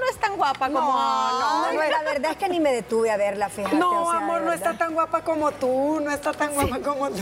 no, 0.00 0.06
es 0.10 0.16
tan 0.18 0.36
guapa 0.36 0.66
como. 0.66 0.80
No, 0.80 1.62
no, 1.66 1.72
no, 1.72 1.80
la 1.82 2.02
verdad 2.02 2.30
es 2.32 2.36
que 2.36 2.48
ni 2.48 2.60
me 2.60 2.72
detuve 2.72 3.10
a 3.10 3.16
verla, 3.16 3.48
fíjate. 3.48 3.76
No, 3.76 4.04
o 4.04 4.10
sea, 4.10 4.20
amor, 4.20 4.42
no 4.42 4.52
está 4.52 4.76
tan 4.76 4.94
guapa 4.94 5.22
como 5.22 5.50
tú, 5.52 6.00
no 6.02 6.10
está 6.10 6.32
tan 6.32 6.52
guapa 6.54 6.78
como 6.80 7.10
tú. 7.10 7.16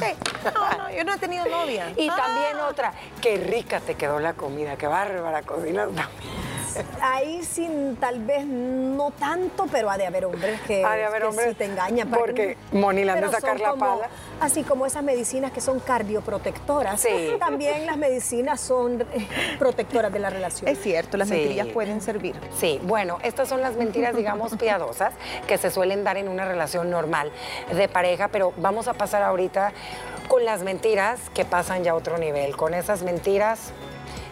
No, 0.55 0.79
no, 0.79 0.91
yo 0.91 1.05
no 1.05 1.15
he 1.15 1.19
tenido 1.19 1.45
novia. 1.47 1.93
Y 1.97 2.09
Ah. 2.09 2.17
también 2.17 2.57
otra, 2.69 2.93
qué 3.21 3.37
rica 3.37 3.81
te 3.81 3.95
quedó 3.95 4.19
la 4.21 4.33
comida, 4.35 4.77
qué 4.77 4.87
bárbara 4.87 5.43
cocinas 5.43 5.87
también. 5.87 6.50
Ahí 7.01 7.43
sin, 7.45 7.97
tal 7.97 8.21
vez 8.25 8.45
no 8.47 9.11
tanto, 9.13 9.67
pero 9.71 9.91
ha 9.91 9.99
de 9.99 10.07
haber 10.07 10.25
hombres 10.25 10.61
que, 10.63 10.85
Ha 10.85 10.95
de 10.97 11.05
haber 11.05 11.23
que 11.23 11.29
hombres, 11.29 11.49
sí 11.51 11.55
te 11.55 11.65
engañan. 11.65 12.09
para 12.09 12.21
porque 12.23 12.57
Moni 12.73 13.05
le 13.05 13.13
han 13.13 13.21
de 13.21 13.31
sacar 13.31 13.59
la 13.61 13.71
como- 13.71 13.85
pala. 13.99 14.09
Así 14.41 14.63
como 14.63 14.87
esas 14.87 15.03
medicinas 15.03 15.53
que 15.53 15.61
son 15.61 15.81
cardioprotectoras. 15.81 17.01
Sí. 17.01 17.09
También 17.39 17.87
las 17.87 17.97
medicinas 17.97 18.61
son 18.61 19.01
eh, 19.13 19.27
protectoras 19.59 20.13
de 20.13 20.19
la 20.19 20.31
relación. 20.31 20.69
Es 20.69 20.81
cierto, 20.81 21.17
las 21.17 21.29
Sí. 21.29 21.35
mentirillas 21.35 21.67
pueden 21.69 22.01
servir. 22.01 22.35
Sí, 22.59 22.81
bueno, 22.85 23.19
estas 23.23 23.49
son 23.49 23.61
las 23.61 23.77
mentiras, 23.77 24.15
digamos, 24.17 24.57
piadosas 24.57 25.13
que 25.47 25.59
se 25.59 25.71
suelen 25.71 26.05
dar 26.05 26.17
en 26.17 26.29
una 26.29 26.45
relación 26.45 26.91
normal 26.91 27.31
de 27.75 27.89
pareja, 27.89 28.29
pero 28.29 28.53
vamos 28.57 28.89
a 28.89 28.95
pasar 28.95 29.23
ahorita 29.23 29.73
con 30.29 30.45
las 30.45 30.63
mentiras 30.63 31.19
que 31.35 31.45
pasan 31.45 31.83
ya 31.85 31.91
a 31.93 31.95
otro 31.95 32.17
nivel, 32.19 32.57
con 32.57 32.73
esas 32.75 33.03
mentiras 33.03 33.73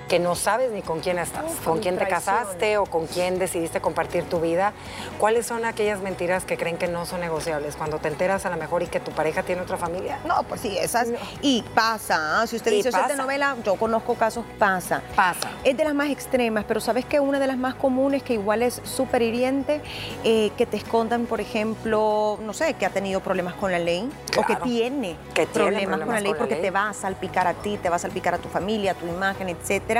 que 0.08 0.18
no 0.18 0.34
sabes 0.34 0.70
ni 0.72 0.80
con 0.82 1.00
quién 1.00 1.18
estás, 1.18 1.44
Uf, 1.44 1.64
con 1.64 1.80
quién 1.80 1.98
te 1.98 2.08
casaste 2.08 2.78
o 2.78 2.86
con 2.86 3.06
quién 3.06 3.38
decidiste 3.38 3.80
compartir 3.80 4.24
tu 4.24 4.40
vida. 4.40 4.72
¿Cuáles 5.18 5.46
son 5.46 5.64
aquellas 5.66 6.00
mentiras 6.00 6.44
que 6.44 6.56
creen 6.56 6.78
que 6.78 6.88
no 6.88 7.04
son 7.04 7.20
negociables? 7.20 7.76
Cuando 7.76 7.98
te 7.98 8.08
enteras 8.08 8.46
a 8.46 8.50
lo 8.50 8.56
mejor 8.56 8.82
y 8.82 8.86
que 8.86 9.00
tu 9.00 9.10
pareja 9.12 9.42
tiene 9.42 9.60
otra 9.62 9.76
familia. 9.76 10.18
No, 10.24 10.42
pues 10.44 10.62
sí, 10.62 10.76
esas. 10.78 11.08
Y 11.42 11.62
pasa, 11.74 12.40
¿ah? 12.40 12.46
si 12.46 12.56
usted 12.56 12.70
dice, 12.70 12.88
"Eso 12.88 12.96
es 12.96 13.02
pasa. 13.02 13.08
telenovela, 13.08 13.56
yo 13.64 13.76
conozco 13.76 14.14
casos, 14.14 14.44
pasa. 14.58 15.02
Pasa. 15.14 15.50
Es 15.62 15.76
de 15.76 15.84
las 15.84 15.94
más 15.94 16.08
extremas, 16.10 16.64
pero 16.66 16.80
sabes 16.80 17.04
que 17.04 17.20
una 17.20 17.38
de 17.38 17.46
las 17.46 17.58
más 17.58 17.74
comunes, 17.74 18.22
que 18.22 18.32
igual 18.34 18.62
es 18.62 18.80
súper 18.84 19.20
hiriente, 19.20 19.82
eh, 20.24 20.50
que 20.56 20.64
te 20.64 20.78
escondan, 20.78 21.26
por 21.26 21.40
ejemplo, 21.42 22.38
no 22.42 22.54
sé, 22.54 22.74
que 22.74 22.86
ha 22.86 22.90
tenido 22.90 23.20
problemas 23.20 23.54
con 23.54 23.70
la 23.72 23.78
ley 23.78 24.08
o 24.38 24.42
que 24.46 24.56
tiene, 24.56 25.16
Que 25.34 25.44
tiene 25.46 25.70
problemas, 25.86 26.00
con 26.00 26.14
la 26.14 26.20
ley 26.20 26.30
con 26.30 26.32
la 26.32 26.38
porque 26.38 26.54
ley. 26.54 26.62
te 26.62 26.70
va 26.70 26.88
a 26.88 26.94
salpicar 26.94 27.46
a 27.46 27.54
ti, 27.54 27.76
te 27.76 27.90
va 27.90 27.96
a 27.96 27.98
salpicar 27.98 28.34
a 28.34 28.38
tu 28.38 28.48
familia, 28.48 28.92
a 28.92 28.94
tu 28.94 29.06
imagen, 29.06 29.48
etcétera. 29.50 29.97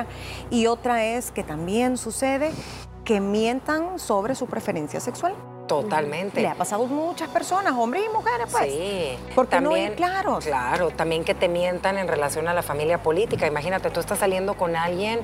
Y 0.50 0.67
otra 0.67 1.05
es 1.05 1.31
que 1.31 1.45
también 1.45 1.97
sucede 1.97 2.52
que 3.05 3.21
mientan 3.21 3.99
sobre 3.99 4.35
su 4.35 4.47
preferencia 4.47 5.00
sexual. 5.00 5.35
Totalmente. 5.69 6.40
Le 6.40 6.49
ha 6.49 6.55
pasado 6.55 6.85
a 6.85 6.87
muchas 6.88 7.28
personas, 7.28 7.75
hombres 7.76 8.02
y 8.05 8.12
mujeres, 8.12 8.49
pues. 8.50 8.73
Sí. 8.73 9.19
Porque 9.35 9.61
no 9.61 9.76
ir 9.76 9.95
claros. 9.95 10.47
Claro, 10.47 10.90
también 10.90 11.25
que 11.25 11.35
te 11.35 11.47
mientan 11.47 11.99
en 11.99 12.09
relación 12.09 12.49
a 12.49 12.55
la 12.55 12.62
familia 12.62 13.02
política. 13.02 13.47
Imagínate, 13.47 13.90
tú 13.90 14.00
estás 14.00 14.19
saliendo 14.19 14.55
con 14.55 14.75
alguien, 14.75 15.21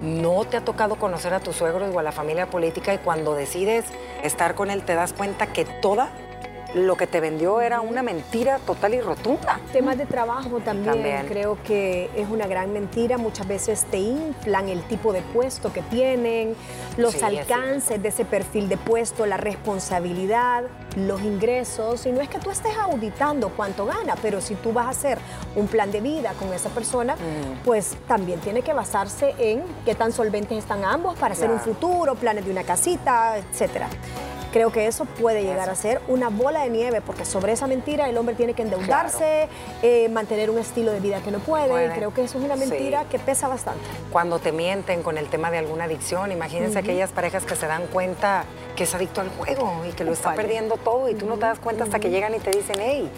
no 0.00 0.44
te 0.44 0.56
ha 0.56 0.64
tocado 0.64 0.96
conocer 0.96 1.34
a 1.34 1.40
tus 1.40 1.56
suegros 1.56 1.94
o 1.94 1.98
a 1.98 2.02
la 2.02 2.12
familia 2.12 2.48
política 2.48 2.94
y 2.94 2.98
cuando 2.98 3.34
decides 3.34 3.84
estar 4.22 4.54
con 4.54 4.70
él 4.70 4.84
te 4.84 4.94
das 4.94 5.12
cuenta 5.12 5.48
que 5.48 5.64
toda 5.64 6.10
lo 6.74 6.96
que 6.96 7.06
te 7.06 7.20
vendió 7.20 7.60
era 7.62 7.80
una 7.80 8.02
mentira 8.02 8.58
total 8.66 8.92
y 8.94 9.00
rotunda. 9.00 9.58
Temas 9.72 9.96
de 9.96 10.04
trabajo 10.04 10.60
también, 10.60 10.94
También. 10.94 11.26
creo 11.26 11.56
que 11.66 12.10
es 12.14 12.28
una 12.28 12.46
gran 12.46 12.72
mentira. 12.72 13.16
Muchas 13.16 13.48
veces 13.48 13.84
te 13.90 13.96
inflan 13.98 14.68
el 14.68 14.82
tipo 14.82 15.12
de 15.14 15.22
puesto 15.22 15.72
que 15.72 15.80
tienen, 15.82 16.54
los 16.98 17.14
Sí, 17.14 17.24
alcances 17.24 18.02
de 18.02 18.08
ese 18.10 18.24
perfil 18.26 18.68
de 18.68 18.76
puesto, 18.76 19.24
la 19.24 19.38
responsabilidad, 19.38 20.64
los 20.96 21.22
ingresos. 21.22 22.04
Y 22.06 22.12
no 22.12 22.20
es 22.20 22.28
que 22.28 22.38
tú 22.38 22.50
estés 22.50 22.76
auditando 22.76 23.48
cuánto 23.50 23.86
gana, 23.86 24.14
pero 24.20 24.40
si 24.42 24.54
tú 24.54 24.72
vas 24.72 24.86
a 24.86 24.90
hacer 24.90 25.18
un 25.56 25.68
plan 25.68 25.90
de 25.90 26.00
vida 26.02 26.34
con 26.38 26.52
esa 26.52 26.68
persona, 26.68 27.14
Mm. 27.16 27.64
pues 27.64 27.96
también 28.06 28.40
tiene 28.40 28.60
que 28.62 28.74
basarse 28.74 29.34
en 29.38 29.62
qué 29.86 29.94
tan 29.94 30.12
solventes 30.12 30.58
están 30.58 30.84
ambos 30.84 31.16
para 31.18 31.32
hacer 31.32 31.50
un 31.50 31.60
futuro, 31.60 32.14
planes 32.14 32.44
de 32.44 32.50
una 32.50 32.62
casita, 32.64 33.38
etcétera. 33.38 33.88
Creo 34.52 34.70
que 34.72 34.86
eso 34.86 35.04
puede 35.04 35.42
llegar 35.42 35.68
a 35.68 35.74
ser 35.74 36.00
una 36.08 36.30
bola 36.30 36.62
de 36.62 36.70
nieve, 36.70 37.00
porque 37.00 37.24
sobre 37.24 37.52
esa 37.52 37.66
mentira 37.66 38.08
el 38.08 38.16
hombre 38.16 38.34
tiene 38.34 38.54
que 38.54 38.62
endeudarse, 38.62 39.48
eh, 39.82 40.08
mantener 40.08 40.50
un 40.50 40.58
estilo 40.58 40.90
de 40.92 41.00
vida 41.00 41.20
que 41.20 41.30
no 41.30 41.38
puede. 41.38 41.68
Puede. 41.68 41.94
Creo 41.94 42.14
que 42.14 42.24
eso 42.24 42.38
es 42.38 42.44
una 42.44 42.56
Sí. 42.56 42.66
mentira 42.66 43.04
que 43.10 43.18
pesa 43.18 43.48
bastante. 43.48 43.80
Cuando 44.10 44.38
te 44.38 44.52
mienten 44.52 45.02
con 45.02 45.18
el 45.18 45.28
tema 45.28 45.50
de 45.50 45.58
alguna 45.58 45.84
adicción, 45.84 46.32
imagínense 46.32 46.78
aquellas 46.78 47.10
parejas 47.10 47.44
que 47.44 47.56
se 47.56 47.66
dan 47.66 47.86
cuenta 47.88 48.44
que 48.74 48.84
es 48.84 48.94
adicto 48.94 49.20
al 49.20 49.28
juego 49.30 49.84
y 49.88 49.92
que 49.92 50.04
lo 50.04 50.12
está 50.12 50.34
perdiendo 50.34 50.76
todo 50.76 51.08
y 51.08 51.14
tú 51.14 51.26
no 51.26 51.34
te 51.34 51.40
das 51.40 51.58
cuenta 51.58 51.84
hasta 51.84 51.98
que 51.98 52.10
llegan 52.10 52.34
y 52.34 52.38
te 52.38 52.50
dicen, 52.50 52.76
hey, 52.80 53.10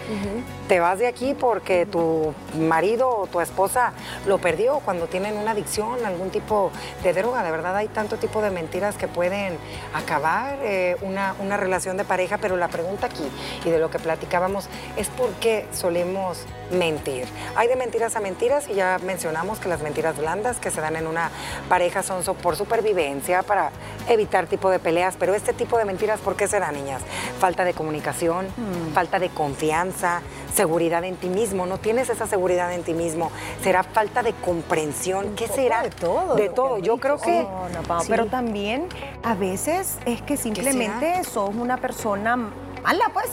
te 0.68 0.80
vas 0.80 0.98
de 0.98 1.06
aquí 1.06 1.34
porque 1.34 1.84
tu 1.86 2.32
marido 2.58 3.08
o 3.08 3.26
tu 3.26 3.40
esposa 3.40 3.92
lo 4.26 4.38
perdió 4.38 4.80
cuando 4.84 5.06
tienen 5.06 5.36
una 5.36 5.50
adicción, 5.52 6.04
algún 6.04 6.30
tipo 6.30 6.70
de 7.02 7.12
droga. 7.12 7.42
De 7.42 7.50
verdad 7.50 7.76
hay 7.76 7.88
tanto 7.88 8.16
tipo 8.16 8.40
de 8.42 8.50
mentiras 8.50 8.96
que 8.96 9.06
pueden 9.06 9.58
acabar 9.94 10.58
eh, 10.62 10.96
una, 11.02 11.19
una 11.40 11.56
relación 11.56 11.96
de 11.96 12.04
pareja, 12.04 12.38
pero 12.38 12.56
la 12.56 12.68
pregunta 12.68 13.06
aquí 13.06 13.28
y 13.64 13.70
de 13.70 13.78
lo 13.78 13.90
que 13.90 13.98
platicábamos 13.98 14.68
es 14.96 15.09
por 15.09 15.30
qué 15.35 15.66
solemos 15.72 16.44
mentir. 16.70 17.26
Hay 17.56 17.66
de 17.68 17.76
mentiras 17.76 18.14
a 18.16 18.20
mentiras 18.20 18.68
y 18.68 18.74
ya 18.74 18.98
mencionamos 19.04 19.59
que 19.59 19.68
las 19.68 19.83
mentiras 19.83 20.16
blandas 20.18 20.59
que 20.59 20.70
se 20.70 20.80
dan 20.80 20.96
en 20.96 21.06
una 21.06 21.30
pareja 21.68 22.02
son 22.02 22.22
so- 22.22 22.35
por 22.35 22.56
supervivencia, 22.56 23.42
para 23.42 23.70
evitar 24.09 24.46
tipo 24.46 24.70
de 24.70 24.78
peleas, 24.78 25.16
pero 25.18 25.35
este 25.35 25.52
tipo 25.52 25.78
de 25.78 25.85
mentiras, 25.85 26.20
¿por 26.20 26.37
qué 26.37 26.46
se 26.48 26.61
dan, 26.61 26.74
niñas? 26.74 27.02
Falta 27.40 27.64
de 27.64 27.74
comunicación, 27.74 28.46
falta 28.94 29.18
de 29.18 29.28
confianza, 29.30 30.20
seguridad 30.54 31.04
en 31.04 31.16
ti 31.16 31.28
mismo, 31.28 31.66
no 31.66 31.78
tienes 31.78 32.09
esa 32.09 32.26
seguridad 32.26 32.72
en 32.72 32.83
ti 32.83 32.94
mismo, 32.94 33.30
será 33.62 33.83
falta 33.83 34.22
de 34.22 34.33
comprensión, 34.35 35.35
¿qué 35.37 35.48
será? 35.48 35.83
de 35.83 35.90
todo 35.90 36.35
De 36.37 36.48
todo, 36.48 36.78
yo 36.78 36.98
creo 36.98 37.18
que... 37.18 37.42
No, 37.42 37.68
no, 37.68 38.00
Sí. 38.02 38.06
pero 38.09 38.26
también 38.26 38.87
a 39.22 39.35
veces 39.35 39.98
es 40.06 40.22
que 40.22 40.37
simplemente 40.37 41.09
sos 41.24 41.54
una 41.54 41.76
persona 41.76 42.36
mala, 42.82 43.10
pues. 43.12 43.26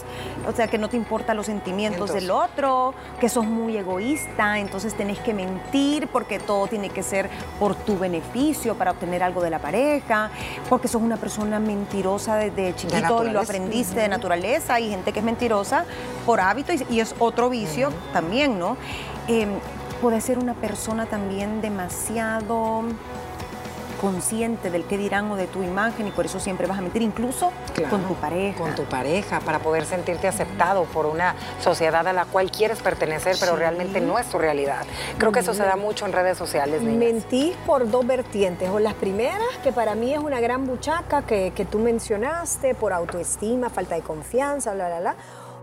O 0.47 0.51
sea, 0.51 0.67
que 0.67 0.77
no 0.77 0.89
te 0.89 0.97
importan 0.97 1.37
los 1.37 1.45
sentimientos 1.45 2.09
Entonces. 2.09 2.21
del 2.21 2.31
otro, 2.31 2.93
que 3.19 3.29
sos 3.29 3.45
muy 3.45 3.77
egoísta, 3.77 4.59
entonces 4.59 4.93
tenés 4.93 5.19
que 5.19 5.33
mentir 5.33 6.07
porque 6.07 6.39
todo 6.39 6.67
tiene 6.67 6.89
que 6.89 7.03
ser 7.03 7.29
por 7.59 7.75
tu 7.75 7.97
beneficio, 7.97 8.75
para 8.75 8.91
obtener 8.91 9.23
algo 9.23 9.41
de 9.41 9.49
la 9.49 9.59
pareja, 9.59 10.29
porque 10.69 10.87
sos 10.87 11.01
una 11.01 11.17
persona 11.17 11.59
mentirosa 11.59 12.35
desde 12.35 12.75
chiquito 12.75 13.25
y 13.25 13.31
lo 13.31 13.39
aprendiste 13.39 13.99
de 13.99 14.07
naturaleza. 14.07 14.75
Hay 14.75 14.89
gente 14.89 15.11
que 15.11 15.19
es 15.19 15.25
mentirosa 15.25 15.85
por 16.25 16.39
hábito 16.39 16.73
y, 16.73 16.85
y 16.89 16.99
es 16.99 17.15
otro 17.19 17.49
vicio 17.49 17.91
también, 18.13 18.59
¿no? 18.59 18.77
Eh, 19.27 19.47
puede 20.01 20.21
ser 20.21 20.37
una 20.37 20.53
persona 20.53 21.05
también 21.07 21.61
demasiado 21.61 22.83
consciente 23.97 24.69
del 24.69 24.85
qué 24.85 24.97
dirán 24.97 25.29
o 25.31 25.35
de 25.35 25.47
tu 25.47 25.63
imagen 25.63 26.07
y 26.07 26.11
por 26.11 26.25
eso 26.25 26.39
siempre 26.39 26.67
vas 26.67 26.77
a 26.77 26.81
mentir, 26.81 27.01
incluso 27.01 27.51
Claro, 27.73 27.89
con 27.89 28.03
tu 28.03 28.15
pareja. 28.15 28.57
Con 28.57 28.75
tu 28.75 28.83
pareja, 28.85 29.39
para 29.41 29.59
poder 29.59 29.85
sentirte 29.85 30.27
aceptado 30.27 30.85
por 30.85 31.05
una 31.05 31.35
sociedad 31.61 32.07
a 32.07 32.13
la 32.13 32.25
cual 32.25 32.51
quieres 32.51 32.81
pertenecer, 32.81 33.35
pero 33.39 33.55
realmente 33.55 33.99
no 33.99 34.17
es 34.19 34.27
tu 34.27 34.37
realidad. 34.37 34.85
Creo 35.17 35.31
que 35.31 35.39
eso 35.39 35.53
se 35.53 35.63
da 35.63 35.75
mucho 35.75 36.05
en 36.05 36.13
redes 36.13 36.37
sociales, 36.37 36.81
niñas. 36.81 36.97
Mentir 36.97 37.55
por 37.65 37.89
dos 37.89 38.05
vertientes. 38.05 38.69
O 38.69 38.79
las 38.79 38.93
primeras, 38.93 39.41
que 39.63 39.71
para 39.71 39.95
mí 39.95 40.13
es 40.13 40.19
una 40.19 40.39
gran 40.39 40.65
buchaca 40.65 41.23
que, 41.23 41.51
que 41.55 41.65
tú 41.65 41.79
mencionaste, 41.79 42.75
por 42.75 42.93
autoestima, 42.93 43.69
falta 43.69 43.95
de 43.95 44.01
confianza, 44.01 44.73
bla, 44.73 44.87
bla, 44.87 44.99
bla. 44.99 45.15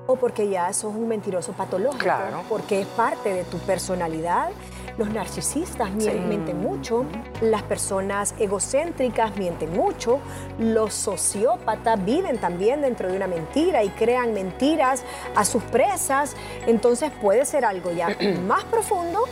O 0.06 0.16
porque 0.16 0.48
ya 0.48 0.72
sos 0.72 0.94
un 0.94 1.08
mentiroso 1.08 1.52
patológico. 1.52 2.04
Claro. 2.04 2.42
Porque 2.48 2.80
es 2.82 2.86
parte 2.88 3.32
de 3.32 3.44
tu 3.44 3.58
personalidad. 3.58 4.50
Los 4.98 5.08
narcisistas 5.10 5.90
Sí. 5.98 6.10
mienten 6.10 6.60
mucho, 6.60 7.04
las 7.40 7.62
personas 7.64 8.32
egocéntricas 8.38 9.36
mienten 9.36 9.72
mucho, 9.72 10.20
los 10.58 10.94
sociópatas 10.94 12.04
viven 12.04 12.38
también 12.38 12.80
dentro 12.80 13.08
de 13.10 13.16
una 13.16 13.26
mentira 13.26 13.82
y 13.82 13.88
crean 13.88 14.32
mentiras 14.34 15.02
a 15.34 15.44
sus 15.44 15.62
presas. 15.64 16.36
Entonces 16.66 17.10
puede 17.20 17.44
ser 17.44 17.64
algo 17.64 17.90
ya 17.90 18.16
más 18.46 18.62
profundo 18.64 19.24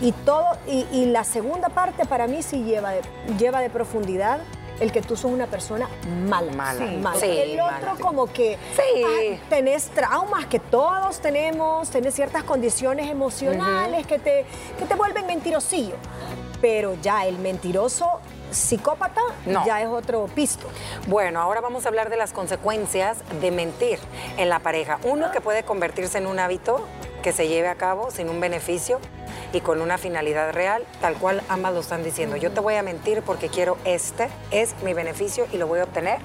y 0.00 0.12
todo, 0.12 0.46
y, 0.66 0.86
y 0.92 1.06
la 1.06 1.24
segunda 1.24 1.68
parte 1.68 2.06
para 2.06 2.26
mí 2.26 2.42
sí 2.42 2.64
lleva 2.64 2.90
de, 2.92 3.02
lleva 3.38 3.60
de 3.60 3.70
profundidad 3.70 4.40
el 4.80 4.92
que 4.92 5.02
tú 5.02 5.16
sos 5.16 5.30
una 5.30 5.46
persona 5.46 5.88
mala. 6.28 6.52
Mala. 6.52 6.86
Sí, 6.88 6.96
mala. 6.96 7.20
Sí, 7.20 7.26
el 7.26 7.60
otro 7.60 7.72
mala. 7.92 8.00
como 8.00 8.26
que 8.26 8.58
Sí. 8.76 9.40
tenés 9.48 9.88
traumas 9.90 10.46
que 10.46 10.58
todos 10.58 11.20
tenemos, 11.20 11.90
tenés 11.90 12.14
ciertas 12.14 12.42
condiciones 12.44 13.08
emocionales 13.10 14.06
que, 14.06 14.18
te, 14.18 14.44
que 14.78 14.84
te 14.84 14.94
vuelven 14.94 15.26
mentirosillo. 15.26 15.94
Pero 16.60 16.94
ya 17.02 17.26
el 17.26 17.38
mentiroso 17.38 18.20
psicópata 18.50 19.20
No. 19.46 19.64
ya 19.64 19.80
es 19.80 19.88
otro 19.88 20.26
pisto. 20.34 20.66
Bueno, 21.08 21.40
ahora 21.40 21.60
vamos 21.60 21.86
a 21.86 21.88
hablar 21.88 22.10
de 22.10 22.16
las 22.16 22.32
consecuencias 22.32 23.18
de 23.40 23.50
mentir 23.50 23.98
en 24.36 24.48
la 24.48 24.58
pareja. 24.58 24.98
Uno 25.04 25.30
que 25.30 25.40
puede 25.40 25.62
convertirse 25.64 26.18
en 26.18 26.26
un 26.26 26.38
hábito 26.38 26.86
que 27.22 27.32
se 27.32 27.48
lleve 27.48 27.68
a 27.68 27.76
cabo 27.76 28.10
sin 28.10 28.28
un 28.28 28.40
beneficio 28.40 29.00
y 29.52 29.60
con 29.60 29.80
una 29.80 29.98
finalidad 29.98 30.52
real, 30.52 30.84
tal 31.00 31.14
cual 31.14 31.42
ambas 31.48 31.74
lo 31.74 31.80
están 31.80 32.02
diciendo. 32.02 32.36
Yo 32.36 32.50
te 32.50 32.60
voy 32.60 32.74
a 32.74 32.82
mentir 32.82 33.22
porque 33.22 33.48
quiero 33.48 33.76
este, 33.84 34.28
es 34.50 34.74
mi 34.82 34.94
beneficio 34.94 35.46
y 35.52 35.56
lo 35.56 35.66
voy 35.66 35.80
a 35.80 35.84
obtener 35.84 36.18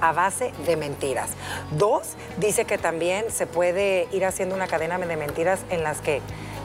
a 0.00 0.12
base 0.12 0.52
de 0.66 0.76
mentiras. 0.76 1.30
Dos, 1.72 2.14
dice 2.38 2.64
que 2.64 2.78
también 2.78 3.30
se 3.30 3.46
puede 3.46 4.08
ir 4.12 4.24
haciendo 4.24 4.54
una 4.54 4.66
cadena 4.66 4.98
de 4.98 5.16
mentiras 5.16 5.60
en 5.70 5.82
las 5.82 6.00
que 6.00 6.20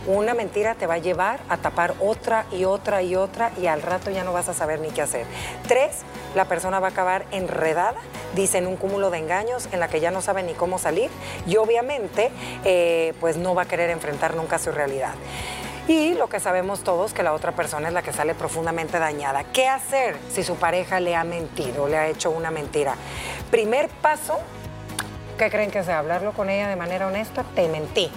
una 0.07 0.33
mentira 0.33 0.75
te 0.75 0.87
va 0.87 0.95
a 0.95 0.97
llevar 0.97 1.39
a 1.49 1.57
tapar 1.57 1.93
otra 1.99 2.45
y 2.51 2.65
otra 2.65 3.01
y 3.01 3.15
otra 3.15 3.51
y 3.57 3.67
al 3.67 3.81
rato 3.81 4.11
ya 4.11 4.23
no 4.23 4.33
vas 4.33 4.49
a 4.49 4.53
saber 4.53 4.79
ni 4.79 4.89
qué 4.89 5.01
hacer. 5.01 5.25
Tres, 5.67 6.01
la 6.35 6.45
persona 6.45 6.79
va 6.79 6.87
a 6.87 6.91
acabar 6.91 7.25
enredada, 7.31 7.95
dice, 8.35 8.57
en 8.57 8.67
un 8.67 8.75
cúmulo 8.75 9.09
de 9.09 9.19
engaños 9.19 9.69
en 9.71 9.79
la 9.79 9.87
que 9.87 9.99
ya 9.99 10.11
no 10.11 10.21
sabe 10.21 10.43
ni 10.43 10.53
cómo 10.53 10.77
salir 10.77 11.09
y 11.47 11.57
obviamente 11.57 12.31
eh, 12.65 13.13
pues 13.19 13.37
no 13.37 13.55
va 13.55 13.63
a 13.63 13.65
querer 13.65 13.89
enfrentar 13.89 14.35
nunca 14.35 14.59
su 14.59 14.71
realidad. 14.71 15.13
Y 15.87 16.13
lo 16.13 16.29
que 16.29 16.39
sabemos 16.39 16.81
todos, 16.83 17.13
que 17.13 17.23
la 17.23 17.33
otra 17.33 17.51
persona 17.51 17.89
es 17.89 17.93
la 17.93 18.01
que 18.01 18.13
sale 18.13 18.35
profundamente 18.35 18.99
dañada. 18.99 19.43
¿Qué 19.43 19.67
hacer 19.67 20.15
si 20.33 20.41
su 20.41 20.55
pareja 20.55 21.01
le 21.01 21.13
ha 21.13 21.25
mentido, 21.25 21.89
le 21.89 21.97
ha 21.97 22.07
hecho 22.07 22.31
una 22.31 22.51
mentira? 22.51 22.95
Primer 23.51 23.89
paso, 23.89 24.39
¿qué 25.37 25.49
creen 25.49 25.71
que 25.71 25.83
sea? 25.83 25.99
Hablarlo 25.99 26.31
con 26.31 26.49
ella 26.49 26.69
de 26.69 26.77
manera 26.77 27.07
honesta, 27.07 27.43
te 27.53 27.67
mentí 27.67 28.09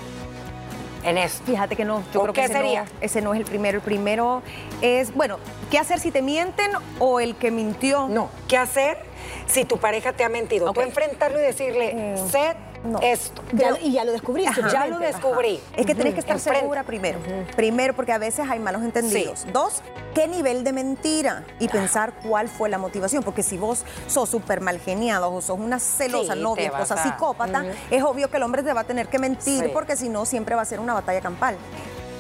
en 1.07 1.19
esto. 1.19 1.45
Fíjate 1.47 1.77
que 1.77 1.85
no, 1.85 2.03
yo 2.13 2.21
¿O 2.21 2.23
creo 2.25 2.35
que 2.35 2.41
qué 2.41 2.45
ese 2.47 2.55
sería? 2.55 2.83
No, 2.85 2.91
ese 3.01 3.21
no 3.23 3.33
es 3.33 3.41
el 3.41 3.47
primero. 3.47 3.79
El 3.79 3.83
primero 3.83 4.43
es, 4.83 5.15
bueno, 5.15 5.39
¿qué 5.71 5.79
hacer 5.79 6.01
si 6.01 6.11
te 6.11 6.21
mienten 6.21 6.71
o 6.99 7.21
el 7.21 7.37
que 7.37 7.51
mintió? 7.51 8.09
No, 8.09 8.29
¿qué 8.49 8.59
hacer 8.59 8.99
si 9.47 9.65
tu 9.65 9.79
pareja 9.79 10.13
te 10.13 10.25
ha 10.25 10.29
mentido? 10.29 10.73
Tú 10.73 10.81
Ok. 10.81 10.87
enfrentarlo 10.87 11.39
y 11.39 11.43
decirle, 11.43 12.17
sé 12.31 12.55
no. 12.87 12.99
esto. 13.03 13.43
Ya- 13.53 13.79
y 13.81 13.93
ya 13.93 14.05
lo 14.05 14.13
descubriste. 14.13 14.61
Ya 14.73 14.87
lo 14.87 14.99
descubrí. 14.99 15.61
Es 15.77 15.87
que 15.87 15.95
tenés 15.95 16.15
que 16.15 16.21
estar 16.21 16.37
Enfrente. 16.37 16.61
segura 16.61 16.83
primero. 16.85 17.19
Primero, 17.57 17.95
porque 17.95 18.13
a 18.13 18.19
veces 18.19 18.47
hay 18.49 18.59
malos 18.59 18.83
entendidos. 18.83 19.41
Sí. 19.41 19.49
Dos, 19.53 19.83
¿qué 20.15 20.27
nivel 20.29 20.65
de 20.65 20.73
mentira? 20.73 21.45
Y 21.59 21.69
pensar 21.69 22.13
cuál 22.27 22.49
fue 22.49 22.69
la 22.69 22.79
motivación. 22.79 23.23
Porque 23.23 23.43
si 23.43 23.59
vos 23.59 23.85
sos 24.07 24.29
súper 24.29 24.61
mal 24.61 24.79
geniado 24.79 25.33
o 25.33 25.41
sos 25.43 25.59
una 25.59 25.79
celosa 25.79 26.35
Sí, 26.35 26.41
novia, 26.41 26.65
te 26.65 26.71
vas 26.71 26.83
esposa 26.83 27.03
a- 27.03 27.13
psicópata, 27.13 27.65
es 27.91 28.03
obvio 28.03 28.31
que 28.31 28.37
el 28.37 28.43
hombre 28.43 28.63
te 28.63 28.73
va 28.73 28.83
a 28.83 28.85
tener 28.85 29.09
que 29.09 29.19
mentir 29.19 29.65
Sí. 29.65 29.71
porque 29.73 29.97
si 29.97 30.09
no, 30.09 30.25
siempre 30.25 30.55
va 30.55 30.63
a 30.63 30.67
ser 30.67 30.81
una 30.81 30.95
batalla 30.95 31.21
campal. 31.21 31.57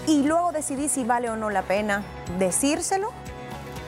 Y 0.06 0.22
luego 0.22 0.52
decidí 0.52 0.88
si 0.88 1.02
vale 1.04 1.28
o 1.30 1.36
no 1.36 1.50
la 1.50 1.62
pena 1.62 2.02
decírselo 2.38 3.10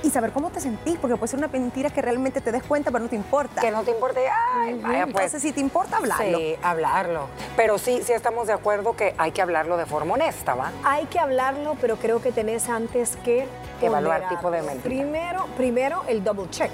y 0.02 0.10
saber 0.10 0.32
cómo 0.32 0.50
te 0.50 0.60
sentís, 0.60 0.96
porque 0.98 1.16
puede 1.16 1.28
ser 1.28 1.38
una 1.38 1.48
mentira 1.48 1.90
que 1.90 2.02
realmente 2.02 2.40
te 2.40 2.52
des 2.52 2.62
cuenta, 2.62 2.90
pero 2.90 3.04
no 3.04 3.10
te 3.10 3.16
importa. 3.16 3.60
Que 3.60 3.70
no 3.70 3.82
te 3.82 3.90
importe, 3.90 4.20
ay, 4.28 4.74
vaya 4.74 5.04
pues. 5.04 5.08
Entonces, 5.08 5.42
si 5.42 5.52
te 5.52 5.60
importa, 5.60 5.96
hablarlo. 5.96 6.38
Sí, 6.38 6.56
hablarlo. 6.62 7.26
Pero 7.56 7.78
sí, 7.78 8.00
sí 8.04 8.12
estamos 8.12 8.46
de 8.46 8.52
acuerdo 8.52 8.96
que 8.96 9.14
hay 9.18 9.32
que 9.32 9.42
hablarlo 9.42 9.76
de 9.76 9.86
forma 9.86 10.14
honesta, 10.14 10.54
¿va? 10.54 10.72
Hay 10.84 11.06
que 11.06 11.18
hablarlo, 11.18 11.76
pero 11.80 11.96
creo 11.96 12.22
que 12.22 12.32
tenés 12.32 12.68
antes 12.68 13.16
que 13.16 13.46
Evaluar 13.80 14.28
tipo 14.28 14.50
de 14.50 14.62
mentira. 14.62 14.82
Primero, 14.82 15.46
primero 15.56 16.04
el 16.08 16.24
double 16.24 16.50
check. 16.50 16.72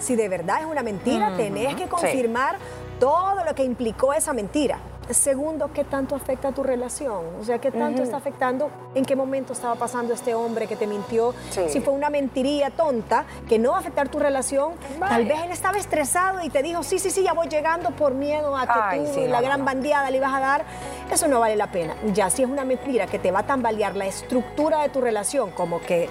Si 0.00 0.16
de 0.16 0.28
verdad 0.28 0.60
es 0.60 0.66
una 0.66 0.82
mentira, 0.82 1.36
tenés 1.36 1.74
que 1.76 1.88
confirmar 1.88 2.58
todo 2.98 3.44
lo 3.44 3.54
que 3.54 3.64
implicó 3.64 4.12
esa 4.12 4.32
mentira. 4.32 4.78
Segundo, 5.10 5.70
¿qué 5.72 5.82
tanto 5.84 6.14
afecta 6.14 6.48
a 6.48 6.52
tu 6.52 6.62
relación? 6.62 7.24
O 7.40 7.44
sea, 7.44 7.58
¿qué 7.58 7.70
tanto 7.70 8.02
está 8.02 8.16
afectando? 8.18 8.70
¿En 8.94 9.04
qué 9.04 9.16
momento 9.16 9.52
estaba 9.52 9.74
pasando 9.74 10.14
este 10.14 10.34
hombre 10.34 10.66
que 10.66 10.76
te 10.76 10.86
mintió? 10.86 11.34
Sí. 11.50 11.62
Si 11.68 11.80
fue 11.80 11.92
una 11.92 12.10
mentiría 12.10 12.70
tonta 12.70 13.24
que 13.48 13.58
no 13.58 13.70
va 13.72 13.78
a 13.78 13.80
afectar 13.80 14.08
tu 14.08 14.18
relación, 14.18 14.72
tal 15.00 15.24
vez 15.26 15.40
él 15.42 15.50
estaba 15.50 15.78
estresado 15.78 16.42
y 16.42 16.48
te 16.48 16.62
dijo, 16.62 16.82
sí, 16.82 16.98
sí, 16.98 17.10
sí, 17.10 17.22
ya 17.24 17.32
voy 17.32 17.48
llegando 17.48 17.90
por 17.90 18.14
miedo 18.14 18.56
a 18.56 18.66
que 18.66 18.72
Ay, 18.80 19.04
tú 19.04 19.14
sí, 19.14 19.26
la 19.26 19.40
no, 19.40 19.46
gran 19.46 19.58
no, 19.60 19.64
no. 19.64 19.72
bandeada 19.72 20.10
le 20.10 20.18
ibas 20.18 20.32
a 20.32 20.40
dar, 20.40 20.64
eso 21.10 21.26
no 21.26 21.40
vale 21.40 21.56
la 21.56 21.72
pena. 21.72 21.96
Ya 22.12 22.30
si 22.30 22.42
es 22.44 22.48
una 22.48 22.64
mentira 22.64 23.06
que 23.06 23.18
te 23.18 23.32
va 23.32 23.40
a 23.40 23.46
tambalear 23.46 23.96
la 23.96 24.06
estructura 24.06 24.82
de 24.82 24.90
tu 24.90 25.00
relación, 25.00 25.50
como 25.50 25.80
que 25.80 26.08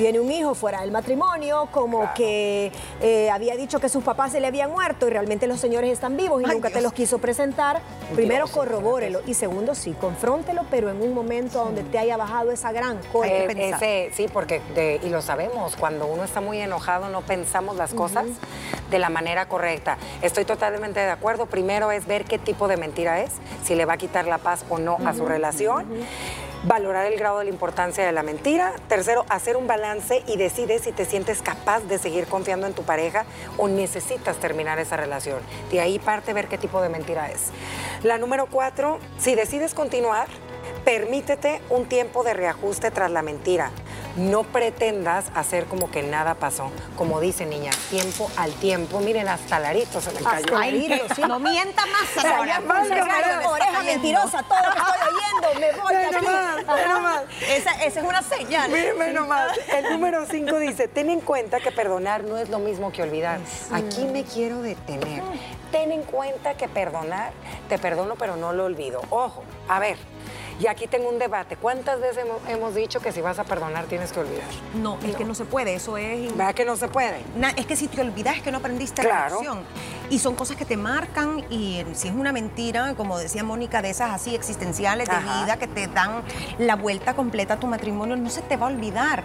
tiene 0.00 0.18
un 0.18 0.32
hijo 0.32 0.54
fuera 0.54 0.80
del 0.80 0.92
matrimonio, 0.92 1.68
como 1.72 2.08
que 2.14 2.72
eh, 3.02 3.28
había 3.30 3.54
dicho 3.54 3.80
que 3.80 3.90
sus 3.90 4.02
papás 4.02 4.32
se 4.32 4.40
le 4.40 4.46
habían 4.46 4.70
muerto 4.70 5.06
y 5.06 5.10
realmente 5.10 5.46
los 5.46 5.60
señores 5.60 5.92
están 5.92 6.16
vivos 6.16 6.40
y 6.40 6.46
Ay, 6.46 6.52
nunca 6.54 6.70
te 6.70 6.80
los 6.80 6.94
quiso 6.94 7.18
presentar. 7.18 7.82
Primero 8.14 8.46
corrobórelo 8.48 9.20
y 9.26 9.34
segundo 9.34 9.74
sí, 9.74 9.92
confróntelo, 10.00 10.62
pero 10.70 10.88
en 10.88 11.02
un 11.02 11.12
momento 11.12 11.62
donde 11.62 11.82
te 11.82 11.98
haya 11.98 12.16
bajado 12.16 12.50
esa 12.50 12.72
gran 12.72 12.98
cola. 13.12 13.30
Eh, 13.30 13.46
pensar. 13.48 13.74
ese, 13.84 14.10
sí, 14.14 14.26
porque, 14.32 14.62
de- 14.74 15.00
y 15.02 15.10
lo 15.10 15.20
sabemos, 15.20 15.76
cuando 15.76 16.06
uno 16.06 16.24
está 16.24 16.40
muy 16.40 16.58
enojado 16.58 17.10
no 17.10 17.20
pensamos 17.20 17.76
las 17.76 17.92
cosas 17.92 18.24
de 18.90 18.98
la 18.98 19.10
manera 19.10 19.48
correcta. 19.48 19.98
Estoy 20.22 20.46
totalmente 20.46 20.98
de 20.98 21.10
acuerdo. 21.10 21.44
Primero 21.44 21.92
es 21.92 22.06
ver 22.06 22.24
qué 22.24 22.38
tipo 22.38 22.68
de 22.68 22.78
mentira 22.78 23.20
es, 23.20 23.32
si 23.64 23.74
le 23.74 23.84
va 23.84 23.92
a 23.92 23.98
quitar 23.98 24.26
la 24.26 24.38
paz 24.38 24.64
o 24.70 24.78
no 24.78 24.96
a 25.04 25.12
su 25.12 25.26
relación. 25.26 25.84
Valorar 26.64 27.06
el 27.06 27.18
grado 27.18 27.38
de 27.38 27.44
la 27.44 27.50
importancia 27.50 28.04
de 28.04 28.12
la 28.12 28.22
mentira. 28.22 28.74
Tercero, 28.86 29.24
hacer 29.30 29.56
un 29.56 29.66
balance 29.66 30.22
y 30.26 30.36
decide 30.36 30.78
si 30.78 30.92
te 30.92 31.06
sientes 31.06 31.40
capaz 31.40 31.80
de 31.80 31.98
seguir 31.98 32.26
confiando 32.26 32.66
en 32.66 32.74
tu 32.74 32.82
pareja 32.82 33.24
o 33.56 33.66
necesitas 33.66 34.36
terminar 34.36 34.78
esa 34.78 34.98
relación. 34.98 35.40
De 35.70 35.80
ahí 35.80 35.98
parte 35.98 36.34
ver 36.34 36.48
qué 36.48 36.58
tipo 36.58 36.82
de 36.82 36.90
mentira 36.90 37.30
es. 37.30 37.46
La 38.02 38.18
número 38.18 38.46
cuatro, 38.46 38.98
si 39.18 39.34
decides 39.34 39.72
continuar, 39.72 40.28
Permítete 40.84 41.60
un 41.68 41.86
tiempo 41.86 42.24
de 42.24 42.34
reajuste 42.34 42.90
tras 42.90 43.10
la 43.10 43.22
mentira. 43.22 43.70
No 44.20 44.42
pretendas 44.42 45.26
hacer 45.34 45.64
como 45.64 45.90
que 45.90 46.02
nada 46.02 46.34
pasó. 46.34 46.70
Como 46.96 47.20
dice 47.20 47.46
niña, 47.46 47.70
tiempo 47.88 48.30
al 48.36 48.52
tiempo. 48.52 49.00
Miren, 49.00 49.28
hasta 49.28 49.58
Larito 49.58 50.00
se 50.02 50.12
me 50.12 50.20
cayó. 50.20 50.58
Sí. 51.14 51.22
No 51.26 51.38
mienta 51.38 51.84
más, 51.86 52.24
oreja 53.46 53.82
mentirosa, 53.82 54.42
todo 54.42 54.58
lo 54.58 54.72
que 54.72 54.78
estoy 54.78 54.98
oyendo, 55.50 55.60
me 55.60 55.80
voy 55.80 55.94
de 55.94 56.04
aquí. 56.04 56.26
Ajá. 56.66 56.88
nomás. 56.88 57.22
Esa, 57.48 57.72
esa 57.82 58.00
es 58.00 58.06
una 58.06 58.22
señal. 58.22 58.70
Mírame 58.70 59.12
nomás. 59.12 59.58
El 59.74 59.90
número 59.90 60.26
5 60.26 60.58
dice, 60.58 60.86
ten 60.86 61.08
en 61.08 61.20
cuenta 61.20 61.60
que 61.60 61.72
perdonar 61.72 62.24
no 62.24 62.36
es 62.36 62.50
lo 62.50 62.58
mismo 62.58 62.92
que 62.92 63.02
olvidar. 63.02 63.40
Aquí 63.72 64.04
me 64.04 64.24
quiero 64.24 64.60
detener. 64.60 65.22
Ten 65.72 65.92
en 65.92 66.02
cuenta 66.02 66.54
que 66.54 66.68
perdonar, 66.68 67.32
te 67.70 67.78
perdono 67.78 68.16
pero 68.16 68.36
no 68.36 68.52
lo 68.52 68.64
olvido. 68.66 69.00
Ojo, 69.08 69.44
a 69.68 69.78
ver, 69.78 69.96
y 70.60 70.66
aquí 70.66 70.86
tengo 70.86 71.08
un 71.08 71.18
debate. 71.18 71.56
¿Cuántas 71.56 72.00
veces 72.00 72.18
hemos, 72.18 72.36
hemos 72.48 72.74
dicho 72.74 73.00
que 73.00 73.10
si 73.12 73.20
vas 73.20 73.38
a 73.38 73.44
perdonar 73.44 73.86
tienes 73.86 74.12
que 74.12 74.20
olvidar? 74.20 74.44
No, 74.74 74.98
es 75.06 75.16
que 75.16 75.24
no 75.24 75.34
se 75.34 75.44
puede, 75.46 75.74
eso 75.74 75.96
es... 75.96 76.36
¿Verdad 76.36 76.54
que 76.54 76.64
no 76.64 76.76
se 76.76 76.86
puede? 76.88 77.20
Na- 77.36 77.50
es 77.50 77.66
que 77.66 77.76
si 77.76 77.88
te 77.88 78.00
olvidas 78.00 78.36
es 78.36 78.42
que 78.42 78.52
no 78.52 78.58
aprendiste 78.58 79.02
Claro. 79.02 79.36
la 79.36 79.40
lección. 79.40 79.64
Y 80.10 80.18
son 80.18 80.34
cosas 80.34 80.56
que 80.56 80.64
te 80.64 80.76
marcan 80.76 81.44
y 81.50 81.84
si 81.94 82.08
es 82.08 82.14
una 82.14 82.32
mentira, 82.32 82.94
como 82.96 83.16
decía 83.18 83.42
Mónica, 83.44 83.80
de 83.80 83.90
esas 83.90 84.10
así 84.10 84.34
existenciales 84.34 85.08
de 85.08 85.16
vida 85.18 85.56
que 85.56 85.66
te 85.68 85.86
dan 85.86 86.22
la 86.58 86.74
vuelta 86.76 87.14
completa 87.14 87.54
a 87.54 87.60
tu 87.60 87.66
matrimonio, 87.68 88.16
no 88.16 88.28
se 88.28 88.42
te 88.42 88.56
va 88.56 88.66
a 88.66 88.70
olvidar. 88.70 89.22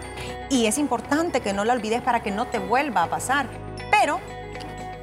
Y 0.48 0.66
es 0.66 0.78
importante 0.78 1.40
que 1.40 1.52
no 1.52 1.64
la 1.64 1.72
olvides 1.74 2.02
para 2.02 2.22
que 2.22 2.30
no 2.30 2.46
te 2.46 2.58
vuelva 2.60 3.02
a 3.02 3.06
pasar. 3.08 3.46
Pero, 3.90 4.20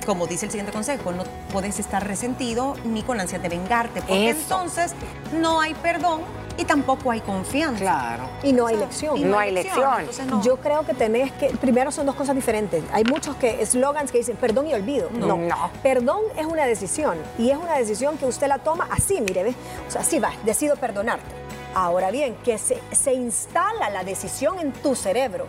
como 0.05 0.27
dice 0.27 0.45
el 0.45 0.51
siguiente 0.51 0.71
consejo, 0.71 1.11
no 1.11 1.23
puedes 1.51 1.79
estar 1.79 2.05
resentido 2.05 2.75
ni 2.85 3.03
con 3.03 3.19
ansias 3.19 3.41
de 3.41 3.49
vengarte, 3.49 4.01
porque 4.01 4.29
Eso. 4.29 4.39
entonces 4.41 4.93
no 5.39 5.61
hay 5.61 5.73
perdón 5.75 6.21
y 6.57 6.65
tampoco 6.65 7.11
hay 7.11 7.21
confianza. 7.21 7.79
Claro. 7.79 8.23
Y 8.43 8.53
no 8.53 8.67
hay 8.67 8.77
lección. 8.77 9.17
Y 9.17 9.23
no 9.23 9.39
hay 9.39 9.51
lección. 9.51 9.99
entonces 9.99 10.25
no. 10.25 10.41
Yo 10.43 10.57
creo 10.57 10.85
que 10.85 10.93
tenés 10.93 11.31
que, 11.33 11.49
primero 11.49 11.91
son 11.91 12.05
dos 12.05 12.15
cosas 12.15 12.35
diferentes. 12.35 12.83
Hay 12.91 13.03
muchos 13.03 13.35
que, 13.35 13.61
eslogans 13.61 14.11
que 14.11 14.19
dicen 14.19 14.37
perdón 14.37 14.67
y 14.67 14.73
olvido. 14.73 15.09
No. 15.11 15.37
No. 15.37 15.71
Perdón 15.81 16.21
es 16.37 16.45
una 16.45 16.65
decisión 16.65 17.17
y 17.37 17.49
es 17.49 17.57
una 17.57 17.75
decisión 17.75 18.17
que 18.17 18.25
usted 18.25 18.47
la 18.47 18.59
toma 18.59 18.87
así, 18.91 19.19
mire, 19.21 19.43
¿ves? 19.43 19.55
O 19.87 19.91
sea, 19.91 20.01
así 20.01 20.19
va, 20.19 20.31
decido 20.45 20.75
perdonarte. 20.75 21.43
Ahora 21.75 22.11
bien, 22.11 22.35
que 22.43 22.59
se, 22.59 22.79
se 22.91 23.13
instala 23.13 23.89
la 23.89 24.03
decisión 24.03 24.59
en 24.59 24.73
tu 24.73 24.95
cerebro, 24.95 25.47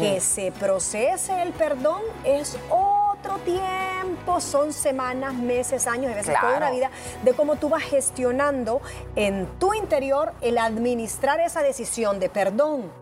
que 0.00 0.20
se 0.20 0.50
procese 0.50 1.42
el 1.42 1.52
perdón 1.52 2.02
es 2.24 2.56
otro 3.24 3.38
tiempo, 3.38 4.40
son 4.40 4.72
semanas, 4.72 5.34
meses, 5.34 5.86
años, 5.86 6.12
a 6.12 6.14
veces 6.14 6.36
toda 6.38 6.58
una 6.58 6.70
vida, 6.70 6.90
de 7.22 7.32
cómo 7.32 7.56
tú 7.56 7.70
vas 7.70 7.82
gestionando 7.82 8.82
en 9.16 9.46
tu 9.58 9.72
interior 9.72 10.34
el 10.42 10.58
administrar 10.58 11.40
esa 11.40 11.62
decisión 11.62 12.20
de 12.20 12.28
perdón. 12.28 12.92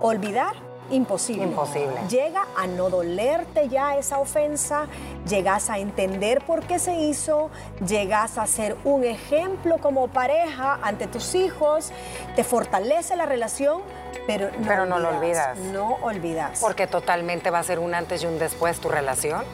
Olvidar, 0.00 0.56
imposible. 0.90 1.44
Imposible. 1.44 1.94
Llega 2.08 2.44
a 2.56 2.66
no 2.66 2.90
dolerte 2.90 3.68
ya 3.68 3.96
esa 3.96 4.18
ofensa, 4.18 4.86
llegas 5.28 5.70
a 5.70 5.78
entender 5.78 6.44
por 6.44 6.62
qué 6.64 6.78
se 6.78 6.94
hizo, 6.94 7.50
llegas 7.86 8.38
a 8.38 8.46
ser 8.46 8.76
un 8.84 9.04
ejemplo 9.04 9.78
como 9.78 10.08
pareja 10.08 10.78
ante 10.82 11.06
tus 11.06 11.34
hijos, 11.34 11.92
te 12.36 12.44
fortalece 12.44 13.16
la 13.16 13.26
relación, 13.26 13.82
pero 14.26 14.50
no, 14.58 14.66
Pero 14.66 14.86
no 14.86 14.98
lo 14.98 15.10
olvidas. 15.10 15.58
No 15.58 15.96
olvidas. 16.02 16.60
Porque 16.60 16.86
totalmente 16.86 17.50
va 17.50 17.58
a 17.58 17.62
ser 17.62 17.78
un 17.78 17.94
antes 17.94 18.22
y 18.22 18.26
un 18.26 18.38
después 18.38 18.80
tu 18.80 18.88
relación. 18.88 19.44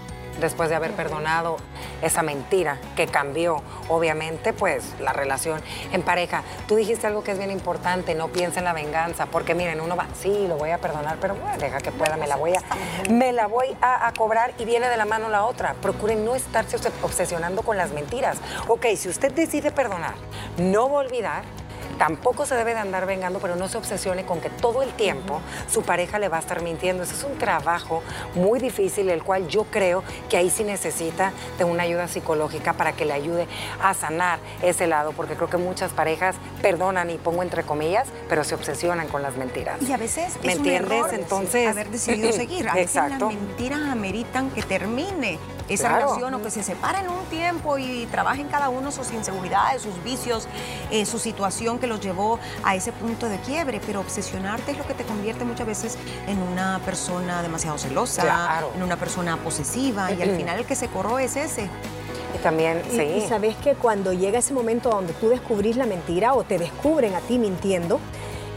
Después 0.40 0.70
de 0.70 0.76
haber 0.76 0.92
perdonado 0.92 1.56
esa 2.02 2.22
mentira 2.22 2.78
que 2.96 3.06
cambió, 3.06 3.62
obviamente, 3.88 4.52
pues 4.52 4.94
la 5.00 5.12
relación 5.12 5.60
en 5.92 6.02
pareja. 6.02 6.42
Tú 6.66 6.76
dijiste 6.76 7.06
algo 7.06 7.22
que 7.22 7.32
es 7.32 7.38
bien 7.38 7.50
importante, 7.50 8.14
no 8.14 8.28
piensa 8.28 8.58
en 8.60 8.64
la 8.64 8.72
venganza, 8.72 9.26
porque 9.26 9.54
miren, 9.54 9.80
uno 9.80 9.96
va, 9.96 10.06
sí, 10.18 10.46
lo 10.48 10.56
voy 10.56 10.70
a 10.70 10.78
perdonar, 10.78 11.18
pero 11.20 11.36
deja 11.58 11.78
que 11.78 11.92
pueda, 11.92 12.16
me 12.16 12.26
la 12.26 12.36
voy 12.36 12.54
a, 12.54 12.62
me 13.10 13.32
la 13.32 13.46
voy 13.46 13.76
a, 13.82 14.06
a 14.06 14.12
cobrar 14.12 14.52
y 14.58 14.64
viene 14.64 14.88
de 14.88 14.96
la 14.96 15.04
mano 15.04 15.28
la 15.28 15.44
otra. 15.44 15.74
Procuren 15.74 16.24
no 16.24 16.34
estarse 16.34 16.78
obs- 16.78 16.90
obsesionando 17.02 17.62
con 17.62 17.76
las 17.76 17.90
mentiras. 17.92 18.38
Ok, 18.68 18.86
si 18.96 19.08
usted 19.08 19.32
decide 19.32 19.70
perdonar, 19.70 20.14
no 20.56 20.88
va 20.90 21.00
a 21.00 21.04
olvidar, 21.04 21.42
Tampoco 22.00 22.46
se 22.46 22.54
debe 22.54 22.72
de 22.72 22.80
andar 22.80 23.04
vengando, 23.04 23.40
pero 23.40 23.56
no 23.56 23.68
se 23.68 23.76
obsesione 23.76 24.24
con 24.24 24.40
que 24.40 24.48
todo 24.48 24.82
el 24.82 24.88
tiempo 24.94 25.42
su 25.70 25.82
pareja 25.82 26.18
le 26.18 26.30
va 26.30 26.38
a 26.38 26.40
estar 26.40 26.62
mintiendo. 26.62 27.02
Ese 27.02 27.12
es 27.14 27.24
un 27.24 27.36
trabajo 27.36 28.02
muy 28.34 28.58
difícil, 28.58 29.10
el 29.10 29.22
cual 29.22 29.48
yo 29.48 29.64
creo 29.64 30.02
que 30.30 30.38
ahí 30.38 30.48
sí 30.48 30.64
necesita 30.64 31.34
de 31.58 31.64
una 31.64 31.82
ayuda 31.82 32.08
psicológica 32.08 32.72
para 32.72 32.94
que 32.94 33.04
le 33.04 33.12
ayude 33.12 33.46
a 33.82 33.92
sanar 33.92 34.38
ese 34.62 34.86
lado, 34.86 35.12
porque 35.12 35.34
creo 35.34 35.50
que 35.50 35.58
muchas 35.58 35.92
parejas 35.92 36.36
perdonan 36.62 37.10
y 37.10 37.18
pongo 37.18 37.42
entre 37.42 37.64
comillas, 37.64 38.08
pero 38.30 38.44
se 38.44 38.54
obsesionan 38.54 39.06
con 39.08 39.20
las 39.20 39.36
mentiras. 39.36 39.82
Y 39.82 39.92
a 39.92 39.98
veces 39.98 40.38
¿Me 40.42 40.52
es 40.54 40.58
un 40.58 40.64
entiendes? 40.66 40.92
error 40.92 41.10
Entonces, 41.12 41.68
haber 41.68 41.90
decidido 41.90 42.32
seguir. 42.32 42.66
A 42.66 42.76
veces 42.76 42.94
las 42.94 43.04
Exacto. 43.12 43.28
mentiras 43.28 43.80
ameritan 43.90 44.48
que 44.52 44.62
termine 44.62 45.38
esa 45.70 45.88
Claro. 45.88 46.06
relación 46.06 46.34
o 46.34 46.42
que 46.42 46.50
se 46.50 46.62
separen 46.62 47.08
un 47.08 47.24
tiempo 47.26 47.78
y 47.78 48.06
trabajen 48.10 48.48
cada 48.48 48.68
uno 48.68 48.90
sus 48.92 49.10
inseguridades, 49.12 49.80
sus 49.82 50.02
vicios, 50.04 50.46
eh, 50.90 51.06
su 51.06 51.18
situación 51.18 51.78
que 51.78 51.86
los 51.86 52.00
llevó 52.00 52.38
a 52.64 52.74
ese 52.74 52.92
punto 52.92 53.28
de 53.28 53.38
quiebre. 53.38 53.80
Pero 53.86 54.00
obsesionarte 54.00 54.72
es 54.72 54.78
lo 54.78 54.86
que 54.86 54.94
te 54.94 55.04
convierte 55.04 55.44
muchas 55.44 55.66
veces 55.66 55.96
en 56.26 56.38
una 56.42 56.80
persona 56.84 57.42
demasiado 57.42 57.78
celosa, 57.78 58.22
Claro. 58.22 58.70
en 58.76 58.82
una 58.82 58.96
persona 58.96 59.36
posesiva 59.38 60.12
y 60.12 60.20
al 60.22 60.36
final 60.36 60.58
el 60.58 60.66
que 60.66 60.74
se 60.74 60.88
corró 60.88 61.18
es 61.18 61.36
ese. 61.36 61.68
Y 62.34 62.38
también, 62.42 62.82
Y, 62.92 63.00
y 63.00 63.26
sabes 63.28 63.56
que 63.56 63.74
cuando 63.74 64.12
llega 64.12 64.38
ese 64.38 64.54
momento 64.54 64.90
donde 64.90 65.12
tú 65.14 65.28
descubrís 65.30 65.76
la 65.76 65.86
mentira 65.86 66.32
o 66.34 66.44
te 66.44 66.58
descubren 66.58 67.14
a 67.14 67.20
ti 67.20 67.38
mintiendo, 67.38 67.98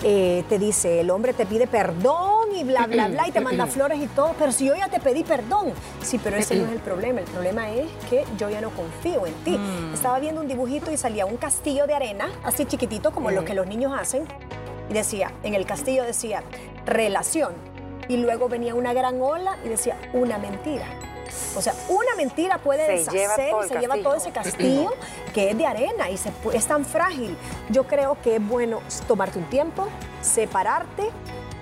eh, 0.03 0.43
te 0.49 0.59
dice, 0.59 0.99
el 0.99 1.09
hombre 1.09 1.33
te 1.33 1.45
pide 1.45 1.67
perdón 1.67 2.53
y 2.55 2.63
bla, 2.63 2.87
bla, 2.87 3.07
bla, 3.07 3.27
y 3.27 3.31
te 3.31 3.39
manda 3.39 3.65
flores 3.67 3.99
y 4.01 4.07
todo, 4.07 4.33
pero 4.37 4.51
si 4.51 4.65
yo 4.65 4.75
ya 4.75 4.89
te 4.89 4.99
pedí 4.99 5.23
perdón. 5.23 5.71
Sí, 6.01 6.19
pero 6.23 6.37
ese 6.37 6.55
no 6.55 6.65
es 6.65 6.71
el 6.71 6.79
problema, 6.79 7.21
el 7.21 7.25
problema 7.25 7.71
es 7.71 7.87
que 8.09 8.25
yo 8.37 8.49
ya 8.49 8.61
no 8.61 8.69
confío 8.71 9.25
en 9.25 9.33
ti. 9.45 9.59
Estaba 9.93 10.19
viendo 10.19 10.41
un 10.41 10.47
dibujito 10.47 10.91
y 10.91 10.97
salía 10.97 11.25
un 11.25 11.37
castillo 11.37 11.87
de 11.87 11.93
arena, 11.93 12.29
así 12.43 12.65
chiquitito 12.65 13.11
como 13.11 13.31
lo 13.31 13.45
que 13.45 13.53
los 13.53 13.67
niños 13.67 13.93
hacen, 13.97 14.25
y 14.89 14.93
decía, 14.93 15.31
en 15.43 15.53
el 15.53 15.65
castillo 15.65 16.03
decía, 16.03 16.43
relación, 16.85 17.53
y 18.07 18.17
luego 18.17 18.49
venía 18.49 18.75
una 18.75 18.93
gran 18.93 19.21
ola 19.21 19.57
y 19.63 19.69
decía, 19.69 19.97
una 20.13 20.37
mentira. 20.37 20.85
O 21.55 21.61
sea, 21.61 21.73
una 21.89 22.15
mentira 22.15 22.57
puede 22.59 22.85
Se 22.85 23.11
lleva 23.11 23.33
deshacer 23.35 23.51
todo 23.51 23.65
y 23.65 23.69
se 23.69 23.79
lleva 23.79 23.97
todo 23.97 24.15
ese 24.15 24.31
castillo 24.31 24.93
que 25.33 25.49
es 25.51 25.57
de 25.57 25.65
arena 25.65 26.09
y 26.09 26.17
se 26.17 26.31
es 26.53 26.65
tan 26.67 26.85
frágil. 26.85 27.35
Yo 27.69 27.85
creo 27.85 28.17
que 28.23 28.35
es 28.35 28.47
bueno 28.47 28.81
tomarte 29.07 29.39
un 29.39 29.45
tiempo, 29.45 29.87
separarte, 30.21 31.09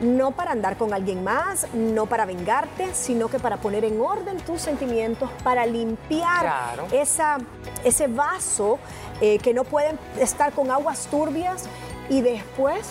no 0.01 0.31
para 0.31 0.51
andar 0.51 0.77
con 0.77 0.93
alguien 0.93 1.23
más, 1.23 1.67
no 1.73 2.05
para 2.05 2.25
vengarte, 2.25 2.93
sino 2.93 3.27
que 3.29 3.39
para 3.39 3.57
poner 3.57 3.85
en 3.85 4.01
orden 4.01 4.37
tus 4.37 4.61
sentimientos, 4.61 5.29
para 5.43 5.65
limpiar 5.65 6.41
Claro. 6.41 6.87
esa, 6.91 7.37
ese 7.83 8.07
vaso 8.07 8.79
eh, 9.21 9.37
que 9.39 9.53
no 9.53 9.63
pueden 9.63 9.99
estar 10.19 10.51
con 10.53 10.71
aguas 10.71 11.07
turbias 11.11 11.65
y 12.09 12.21
después 12.21 12.81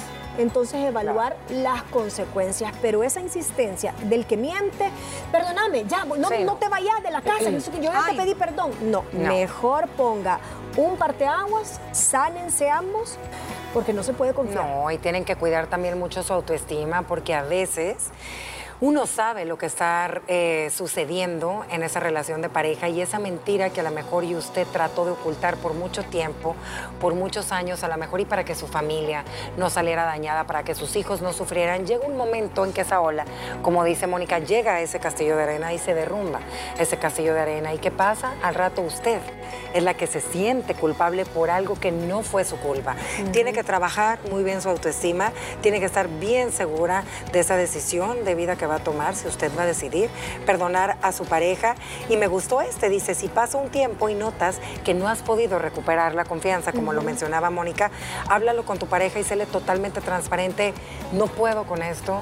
entonces 0.40 0.84
evaluar 0.84 1.36
las 1.50 1.82
consecuencias. 1.84 2.72
Pero 2.82 3.02
esa 3.02 3.20
insistencia 3.20 3.94
del 4.04 4.26
que 4.26 4.36
miente, 4.36 4.90
perdóname, 5.30 5.84
ya, 5.86 6.04
no, 6.04 6.14
Sí, 6.28 6.38
no 6.44 6.52
no. 6.52 6.56
te 6.56 6.68
vayas 6.68 7.02
de 7.02 7.10
la 7.10 7.22
casa, 7.22 7.50
yo 7.50 7.58
ya 7.80 8.04
Ay. 8.06 8.16
te 8.16 8.22
pedí 8.22 8.34
perdón. 8.34 8.72
No, 8.82 9.04
No. 9.12 9.28
mejor 9.28 9.88
ponga 9.88 10.40
un 10.76 10.96
parteaguas, 10.96 11.80
sánense 11.92 12.70
ambos, 12.70 13.16
porque 13.74 13.92
no 13.92 14.02
se 14.02 14.12
puede 14.12 14.34
confiar. 14.34 14.64
No, 14.64 14.90
y 14.90 14.98
tienen 14.98 15.24
que 15.24 15.36
cuidar 15.36 15.66
también 15.68 15.98
mucho 15.98 16.22
su 16.22 16.32
autoestima 16.32 17.02
porque 17.02 17.34
a 17.34 17.42
veces 17.42 17.96
uno 18.82 19.06
sabe 19.06 19.44
lo 19.44 19.58
que 19.58 19.66
está 19.66 20.22
eh, 20.26 20.70
sucediendo 20.74 21.66
en 21.70 21.82
esa 21.82 22.00
relación 22.00 22.40
de 22.40 22.48
pareja 22.48 22.88
y 22.88 23.02
esa 23.02 23.18
mentira 23.18 23.68
que 23.68 23.80
a 23.80 23.82
lo 23.82 23.90
mejor 23.90 24.24
y 24.24 24.34
usted 24.34 24.66
trató 24.66 25.04
de 25.04 25.10
ocultar 25.10 25.58
por 25.58 25.74
mucho 25.74 26.02
tiempo, 26.04 26.56
por 26.98 27.14
muchos 27.14 27.52
años, 27.52 27.84
a 27.84 27.88
lo 27.88 27.98
mejor 27.98 28.20
y 28.20 28.24
para 28.24 28.42
que 28.44 28.54
su 28.54 28.66
familia 28.66 29.22
no 29.58 29.68
saliera 29.68 30.04
dañada, 30.04 30.44
para 30.44 30.62
que 30.62 30.74
sus 30.74 30.96
hijos 30.96 31.20
no 31.20 31.34
sufrieran, 31.34 31.86
llega 31.86 32.06
un 32.06 32.16
momento 32.16 32.64
en 32.64 32.72
que 32.72 32.80
esa 32.80 33.02
ola, 33.02 33.26
como 33.60 33.84
dice 33.84 34.06
Mónica, 34.06 34.38
llega 34.38 34.76
a 34.76 34.80
ese 34.80 34.98
castillo 34.98 35.36
de 35.36 35.42
arena 35.42 35.74
y 35.74 35.78
se 35.78 35.92
derrumba 35.92 36.40
ese 36.78 36.96
castillo 36.96 37.34
de 37.34 37.40
arena. 37.40 37.74
¿Y 37.74 37.78
qué 37.78 37.90
pasa? 37.90 38.32
Al 38.42 38.54
rato 38.54 38.80
usted 38.80 39.20
es 39.74 39.82
la 39.82 39.92
que 39.92 40.06
se 40.06 40.22
siente 40.22 40.74
culpable 40.74 41.26
por 41.26 41.50
algo 41.50 41.74
que 41.74 41.92
no 41.92 42.22
fue 42.22 42.44
su 42.44 42.56
culpa. 42.56 42.96
Tiene 43.32 43.52
que 43.52 43.62
trabajar 43.62 44.18
muy 44.30 44.42
bien 44.42 44.62
su 44.62 44.70
autoestima, 44.70 45.32
tiene 45.60 45.80
que 45.80 45.86
estar 45.86 46.08
bien 46.08 46.50
segura 46.50 47.04
de 47.30 47.40
esa 47.40 47.56
decisión 47.56 48.24
de 48.24 48.34
vida 48.34 48.56
que 48.56 48.69
va 48.69 48.69
a 48.76 48.78
tomar, 48.78 49.14
si 49.14 49.26
usted 49.28 49.50
va 49.58 49.62
a 49.62 49.66
decidir 49.66 50.10
perdonar 50.46 50.96
a 51.02 51.12
su 51.12 51.24
pareja. 51.24 51.74
Y 52.08 52.16
me 52.16 52.26
gustó 52.26 52.60
este, 52.60 52.88
dice, 52.88 53.14
si 53.14 53.28
pasa 53.28 53.58
un 53.58 53.70
tiempo 53.70 54.08
y 54.08 54.14
notas 54.14 54.58
que 54.84 54.94
no 54.94 55.08
has 55.08 55.20
podido 55.22 55.58
recuperar 55.58 56.14
la 56.14 56.24
confianza, 56.24 56.72
como 56.72 56.92
lo 56.92 57.02
mencionaba 57.02 57.50
Mónica, 57.50 57.90
háblalo 58.28 58.64
con 58.64 58.78
tu 58.78 58.86
pareja 58.86 59.18
y 59.18 59.24
séle 59.24 59.46
totalmente 59.46 60.00
transparente, 60.00 60.74
no 61.12 61.26
puedo 61.26 61.64
con 61.64 61.82
esto, 61.82 62.20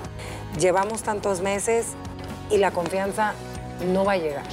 llevamos 0.59 1.03
tantos 1.03 1.41
meses 1.41 1.87
y 2.51 2.59
la 2.59 2.71
confianza 2.71 3.35
no 3.93 4.05
va 4.05 4.13
a 4.13 4.17
llegar. 4.17 4.45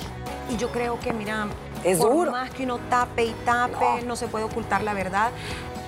Y 0.49 0.57
yo 0.57 0.69
creo 0.71 0.99
que, 0.99 1.11
mira, 1.13 1.47
Es 1.83 1.97
por 1.97 2.11
duro. 2.11 2.31
más 2.31 2.51
que 2.51 2.63
uno 2.63 2.77
tape 2.89 3.25
y 3.25 3.31
tape, 3.45 3.73
No. 4.01 4.07
no. 4.07 4.15
se 4.15 4.27
puede 4.27 4.45
ocultar 4.45 4.83
la 4.83 4.93
verdad. 4.93 5.31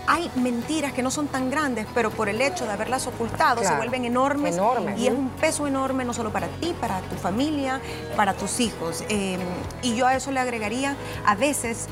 Hay 0.09 0.31
mentiras 0.35 0.93
que 0.93 1.03
no 1.03 1.11
son 1.11 1.27
tan 1.27 1.49
grandes, 1.51 1.85
pero 1.93 2.11
por 2.11 2.29
el 2.29 2.39
hecho 2.41 2.65
de 2.65 2.71
haberlas 2.71 3.07
ocultado 3.07 3.61
se 3.63 3.75
vuelven 3.75 4.05
enormes. 4.05 4.55
Enormes. 4.55 4.97
Y 4.99 5.07
es 5.07 5.13
un 5.13 5.29
peso 5.29 5.67
enorme 5.67 6.05
no 6.05 6.13
solo 6.13 6.31
para 6.31 6.47
ti, 6.47 6.73
para 6.79 7.01
tu 7.01 7.15
familia, 7.17 7.81
para 8.15 8.33
tus 8.33 8.59
hijos. 8.61 9.03
Eh, 9.09 9.37
y 9.81 9.95
yo 9.95 10.07
a 10.07 10.15
eso 10.15 10.31
le 10.31 10.39
agregaría, 10.39 10.95
a 11.25 11.35
veces 11.35 11.87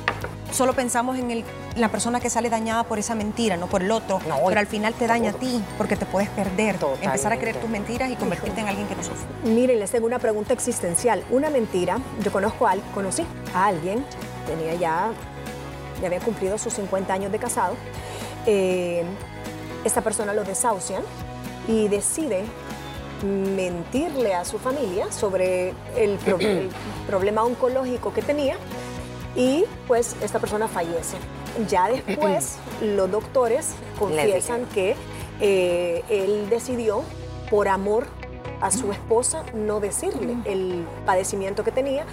solo 0.52 0.74
pensamos 0.74 1.18
en 1.18 1.30
el- 1.30 1.44
la 1.76 1.90
persona 1.90 2.22
que 2.22 2.30
sale 2.30 2.50
dañada 2.50 2.86
por 2.86 3.00
esa 3.00 3.16
mentira, 3.16 3.58
no 3.58 3.68
por 3.68 3.84
el 3.84 3.92
otro. 3.92 4.22
No, 4.30 4.38
pero 4.48 4.62
al 4.62 4.68
final 4.68 4.94
te 4.94 5.08
daña 5.08 5.32
a 5.32 5.34
ti, 5.34 5.62
porque 5.78 5.98
te 5.98 6.06
puedes 6.06 6.30
perder. 6.30 6.76
Totalmente. 6.78 7.06
Empezar 7.08 7.34
a 7.34 7.38
creer 7.38 7.58
tus 7.58 7.70
mentiras 7.70 8.10
y 8.10 8.16
convertirte 8.16 8.62
en 8.62 8.70
alguien 8.70 8.88
que 8.88 8.96
no 8.96 9.04
sufre. 9.04 9.26
Miren, 9.44 9.80
les 9.80 9.92
tengo 9.92 10.06
una 10.08 10.20
pregunta 10.20 10.54
existencial. 10.54 11.22
Una 11.30 11.50
mentira. 11.50 11.98
Yo 12.24 12.32
conozco 12.32 12.66
a 12.66 12.72
al- 12.72 12.82
conocí 12.94 13.26
a 13.54 13.66
alguien, 13.66 14.06
tenía 14.48 14.74
ya, 14.76 15.10
ya 16.06 16.16
había 16.16 16.20
cumplido 16.24 16.58
sus 16.60 16.74
50 16.76 17.12
años 17.14 17.32
de 17.32 17.40
casado. 17.40 17.74
Eh, 18.46 19.04
esta 19.84 20.02
persona 20.02 20.34
lo 20.34 20.44
desahucian 20.44 21.02
y 21.68 21.88
decide 21.88 22.44
mentirle 23.24 24.36
a 24.36 24.46
su 24.46 24.60
familia 24.60 25.12
sobre 25.12 25.74
el, 25.98 26.18
pro- 26.24 26.40
el 26.40 26.70
problema 27.08 27.44
oncológico 27.44 28.14
que 28.14 28.22
tenía 28.22 28.56
y 29.36 29.66
pues 29.88 30.16
esta 30.22 30.38
persona 30.40 30.68
fallece. 30.68 31.18
Ya 31.68 31.88
después 31.90 32.58
los 32.82 33.10
doctores 33.10 33.72
confiesan 33.98 34.66
que 34.68 34.96
eh, 35.42 36.04
él 36.10 36.48
decidió 36.50 37.02
por 37.50 37.68
amor 37.68 38.06
a 38.62 38.72
su 38.72 38.92
esposa 38.92 39.44
no 39.54 39.80
decirle 39.80 40.36
el 40.46 40.86
padecimiento 41.06 41.64
que 41.64 41.72
tenía, 41.72 42.06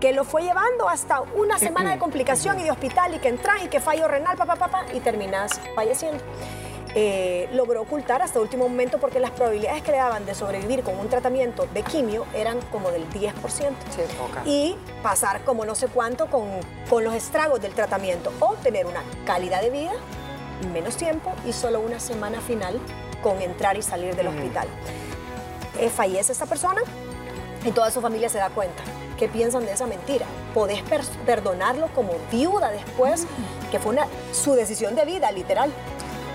que 0.00 0.12
lo 0.12 0.24
fue 0.24 0.42
llevando 0.42 0.88
hasta 0.88 1.20
una 1.20 1.58
semana 1.66 1.90
de 1.90 1.98
complicación 1.98 2.58
y 2.60 2.64
de 2.64 2.70
hospital 2.70 3.14
y 3.14 3.18
que 3.18 3.28
entras 3.28 3.62
y 3.62 3.68
que 3.68 3.80
fallo 3.80 4.08
renal, 4.08 4.36
papá, 4.36 4.56
papá, 4.56 4.84
y 4.92 5.00
terminas 5.00 5.60
falleciendo. 5.74 6.22
eh, 6.98 7.48
logró 7.52 7.82
ocultar 7.82 8.22
hasta 8.22 8.40
último 8.40 8.66
momento 8.66 8.98
porque 8.98 9.20
las 9.20 9.30
probabilidades 9.30 9.82
que 9.82 9.92
le 9.92 9.98
daban 9.98 10.24
de 10.24 10.34
sobrevivir 10.34 10.82
con 10.82 10.98
un 10.98 11.10
tratamiento 11.10 11.68
de 11.74 11.82
quimio 11.82 12.24
eran 12.34 12.58
como 12.72 12.90
del 12.90 13.06
10%. 13.10 13.34
Sí, 13.50 13.70
poca. 14.18 14.42
Y 14.46 14.76
pasar 15.02 15.44
como 15.44 15.66
no 15.66 15.74
sé 15.74 15.88
cuánto 15.88 16.26
con, 16.30 16.48
con 16.88 17.04
los 17.04 17.12
estragos 17.12 17.60
del 17.60 17.74
tratamiento 17.74 18.32
o 18.40 18.54
tener 18.62 18.86
una 18.86 19.02
calidad 19.26 19.60
de 19.60 19.68
vida, 19.68 19.92
menos 20.72 20.96
tiempo 20.96 21.34
y 21.44 21.52
solo 21.52 21.80
una 21.80 22.00
semana 22.00 22.40
final 22.40 22.80
con 23.22 23.42
entrar 23.42 23.76
y 23.76 23.82
salir 23.82 24.16
del 24.16 24.28
hospital. 24.28 24.66
Eh, 25.78 25.90
fallece 25.90 26.32
esta 26.32 26.46
persona 26.46 26.80
y 27.62 27.72
toda 27.72 27.90
su 27.90 28.00
familia 28.00 28.30
se 28.30 28.38
da 28.38 28.48
cuenta. 28.48 28.82
¿Qué 29.18 29.28
piensan 29.28 29.64
de 29.64 29.72
esa 29.72 29.86
mentira? 29.86 30.26
¿Podés 30.54 30.82
per- 30.82 31.04
perdonarlo 31.24 31.88
como 31.94 32.12
viuda 32.30 32.70
después? 32.70 33.26
Que 33.70 33.78
fue 33.78 33.92
una, 33.92 34.06
su 34.32 34.54
decisión 34.54 34.94
de 34.94 35.04
vida, 35.04 35.30
literal. 35.32 35.72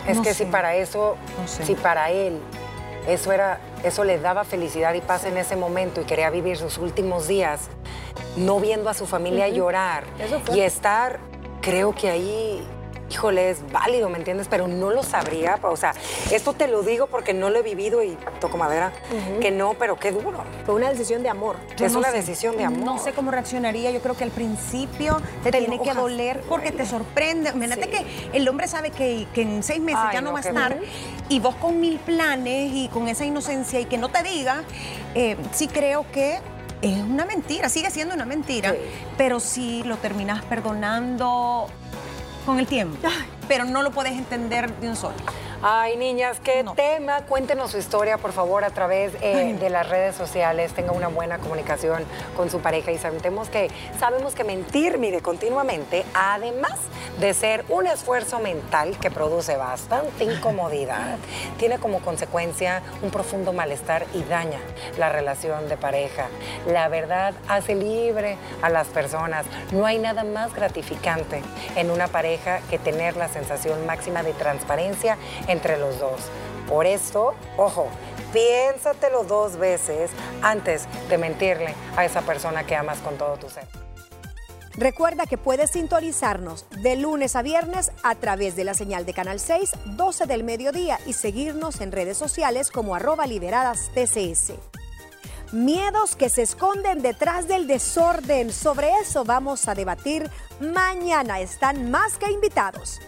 Es 0.08 0.18
No 0.18 0.24
que 0.24 0.34
sé. 0.34 0.46
si 0.46 0.52
para 0.52 0.76
eso, 0.76 1.16
No 1.40 1.48
sé. 1.48 1.66
si 1.66 1.76
para 1.76 2.10
él 2.12 2.40
eso 3.08 3.32
era, 3.32 3.60
eso 3.84 4.04
le 4.04 4.18
daba 4.20 4.44
felicidad 4.44 4.94
y 4.96 5.02
paz 5.02 5.26
en 5.26 5.38
ese 5.38 5.56
momento 5.56 6.02
y 6.02 6.06
quería 6.06 6.30
vivir 6.30 6.58
sus 6.58 6.78
últimos 6.80 7.28
días, 7.28 7.62
no 8.36 8.60
viendo 8.60 8.90
a 8.90 8.94
su 8.94 9.06
familia 9.08 9.48
llorar 9.48 10.04
y 10.54 10.60
estar, 10.62 11.20
creo 11.62 11.94
que 11.96 12.10
ahí, 12.10 12.68
híjole, 13.12 13.50
es 13.50 13.60
válido, 13.72 14.08
¿me 14.10 14.18
entiendes? 14.18 14.48
Pero 14.50 14.68
no 14.68 14.90
lo 14.90 15.04
sabría, 15.04 15.60
o 15.62 15.76
sea, 15.76 15.94
esto 16.32 16.54
te 16.54 16.68
lo 16.68 16.82
digo 16.82 17.08
porque 17.08 17.34
no 17.34 17.50
lo 17.50 17.60
he 17.60 17.62
vivido 17.62 18.02
y 18.04 18.18
toco 18.40 18.58
madera, 18.58 18.94
que 19.42 19.52
no, 19.52 19.74
pero 19.74 20.00
qué 20.00 20.12
duro. 20.12 20.44
Fue 20.66 20.76
una 20.76 20.90
decisión 20.90 21.22
de 21.22 21.30
amor. 21.30 21.58
Yo 21.78 21.86
es 21.86 21.92
no 21.94 22.00
una 22.00 22.10
sé. 22.12 22.18
decisión 22.18 22.56
de 22.58 22.64
amor. 22.64 22.80
No 22.86 22.98
sé 23.00 23.12
cómo 23.12 23.30
reaccionaría. 23.32 23.92
Yo 23.92 24.02
creo 24.02 24.16
que 24.16 24.24
al 24.24 24.32
principio 24.32 25.22
te, 25.44 25.52
Te 25.52 25.60
tiene 25.60 25.80
que 25.82 25.94
doler 25.94 26.42
porque 26.48 26.72
te 26.72 26.86
sorprende. 26.86 27.50
Imagínate 27.50 27.84
Sí. 27.84 27.90
que 27.90 28.38
el 28.38 28.48
hombre 28.48 28.68
sabe 28.68 28.92
que, 28.92 29.28
que 29.34 29.42
en 29.42 29.62
seis 29.64 29.82
meses 29.82 30.02
Ay, 30.04 30.14
ya 30.14 30.22
no, 30.22 30.28
no, 30.30 30.34
va 30.34 30.40
a 30.40 30.42
estar 30.42 30.78
y 31.30 31.40
vos 31.40 31.56
con 31.56 31.80
mil 31.82 32.00
planes 32.00 32.72
y 32.74 32.88
con 32.90 33.08
esa 33.10 33.26
inocencia 33.26 33.80
y 33.80 33.86
que 33.86 33.98
no 33.98 34.10
te 34.10 34.24
diga, 34.24 34.64
eh, 35.16 35.36
sí 35.52 35.68
creo 35.68 36.06
que 36.12 36.40
es 36.82 36.98
una 36.98 37.26
mentira, 37.26 37.70
sigue 37.70 37.92
siendo 37.92 38.16
una 38.16 38.26
mentira, 38.26 38.72
Sí. 38.72 38.78
pero 39.18 39.40
sí 39.40 39.84
lo 39.86 39.98
terminas 39.98 40.44
perdonando 40.46 41.68
con 42.46 42.60
el 42.60 42.68
tiempo. 42.68 42.98
Pero 43.48 43.66
no 43.66 43.82
lo 43.82 43.92
puedes 43.92 44.14
entender 44.14 44.74
de 44.80 44.90
un 44.90 44.96
solo. 44.96 45.16
Ay, 45.64 45.96
niñas, 45.96 46.40
qué 46.44 46.64
No. 46.64 46.74
tema. 46.74 47.22
Cuéntenos 47.28 47.70
su 47.70 47.78
historia, 47.78 48.18
por 48.18 48.32
favor, 48.32 48.64
a 48.64 48.72
través 48.72 49.14
eh, 49.22 49.56
de 49.60 49.70
las 49.70 49.88
redes 49.88 50.16
sociales. 50.16 50.74
Tenga 50.74 50.92
una 50.92 51.08
buena 51.08 51.38
comunicación 51.38 52.04
con 52.36 52.50
su 52.50 52.62
pareja 52.62 52.92
y 52.92 52.98
sabemos 52.98 53.48
que, 53.50 53.70
sabemos 54.00 54.34
que 54.34 54.44
mentir, 54.44 54.98
mire, 54.98 55.22
continuamente, 55.22 56.04
además 56.16 56.80
de 57.20 57.36
ser 57.36 57.64
un 57.70 57.86
esfuerzo 57.86 58.40
mental 58.40 58.98
que 59.00 59.12
produce 59.12 59.56
bastante 59.56 60.24
incomodidad, 60.24 61.18
tiene 61.60 61.78
como 61.78 62.00
consecuencia 62.00 62.82
un 63.04 63.12
profundo 63.12 63.54
malestar 63.54 64.08
y 64.16 64.24
daña 64.24 64.60
la 64.98 65.10
relación 65.10 65.70
de 65.70 65.78
pareja. 65.78 66.26
La 66.66 66.88
verdad 66.88 67.36
hace 67.48 67.76
libre 67.76 68.38
a 68.64 68.70
las 68.70 68.88
personas. 68.88 69.46
No 69.72 69.86
hay 69.86 70.00
nada 70.00 70.24
más 70.24 70.56
gratificante 70.56 71.44
en 71.76 71.92
una 71.92 72.08
pareja 72.08 72.62
que 72.72 72.80
tener 72.80 73.16
la 73.16 73.28
sensación 73.28 73.86
máxima 73.86 74.24
de 74.24 74.34
transparencia 74.34 75.18
entre 75.52 75.78
los 75.78 76.00
dos. 76.00 76.22
Por 76.68 76.86
esto, 76.86 77.34
ojo, 77.58 77.88
piénsatelo 78.34 79.24
dos 79.24 79.58
veces 79.58 80.12
antes 80.42 80.88
de 81.10 81.18
mentirle 81.18 81.76
a 81.96 82.06
esa 82.06 82.22
persona 82.22 82.66
que 82.66 82.76
amas 82.76 83.00
con 83.00 83.18
todo 83.18 83.36
tu 83.38 83.50
ser. 83.50 83.66
Recuerda 84.76 85.26
que 85.26 85.38
puedes 85.38 85.72
sintonizarnos 85.72 86.66
de 86.82 86.96
lunes 86.96 87.36
a 87.36 87.42
viernes 87.42 87.92
a 88.04 88.16
través 88.16 88.56
de 88.56 88.64
la 88.64 88.74
señal 88.74 89.06
de 89.06 89.14
Canal 89.14 89.40
6, 89.40 89.72
12 89.98 90.28
del 90.28 90.46
mediodía 90.46 90.98
y 91.06 91.14
seguirnos 91.14 91.82
en 91.82 91.92
redes 91.92 92.18
sociales 92.18 92.72
como 92.72 92.96
arroba 92.96 93.28
liberadas 93.28 93.92
TCS. 93.94 94.54
Miedos 95.52 96.16
que 96.16 96.30
se 96.30 96.44
esconden 96.44 97.02
detrás 97.02 97.50
del 97.50 97.68
desorden. 97.68 98.54
Sobre 98.54 98.92
eso 99.02 99.26
vamos 99.26 99.68
a 99.68 99.76
debatir 99.76 100.30
mañana. 100.62 101.42
Están 101.42 101.92
más 101.92 102.18
que 102.18 102.32
invitados. 102.32 103.02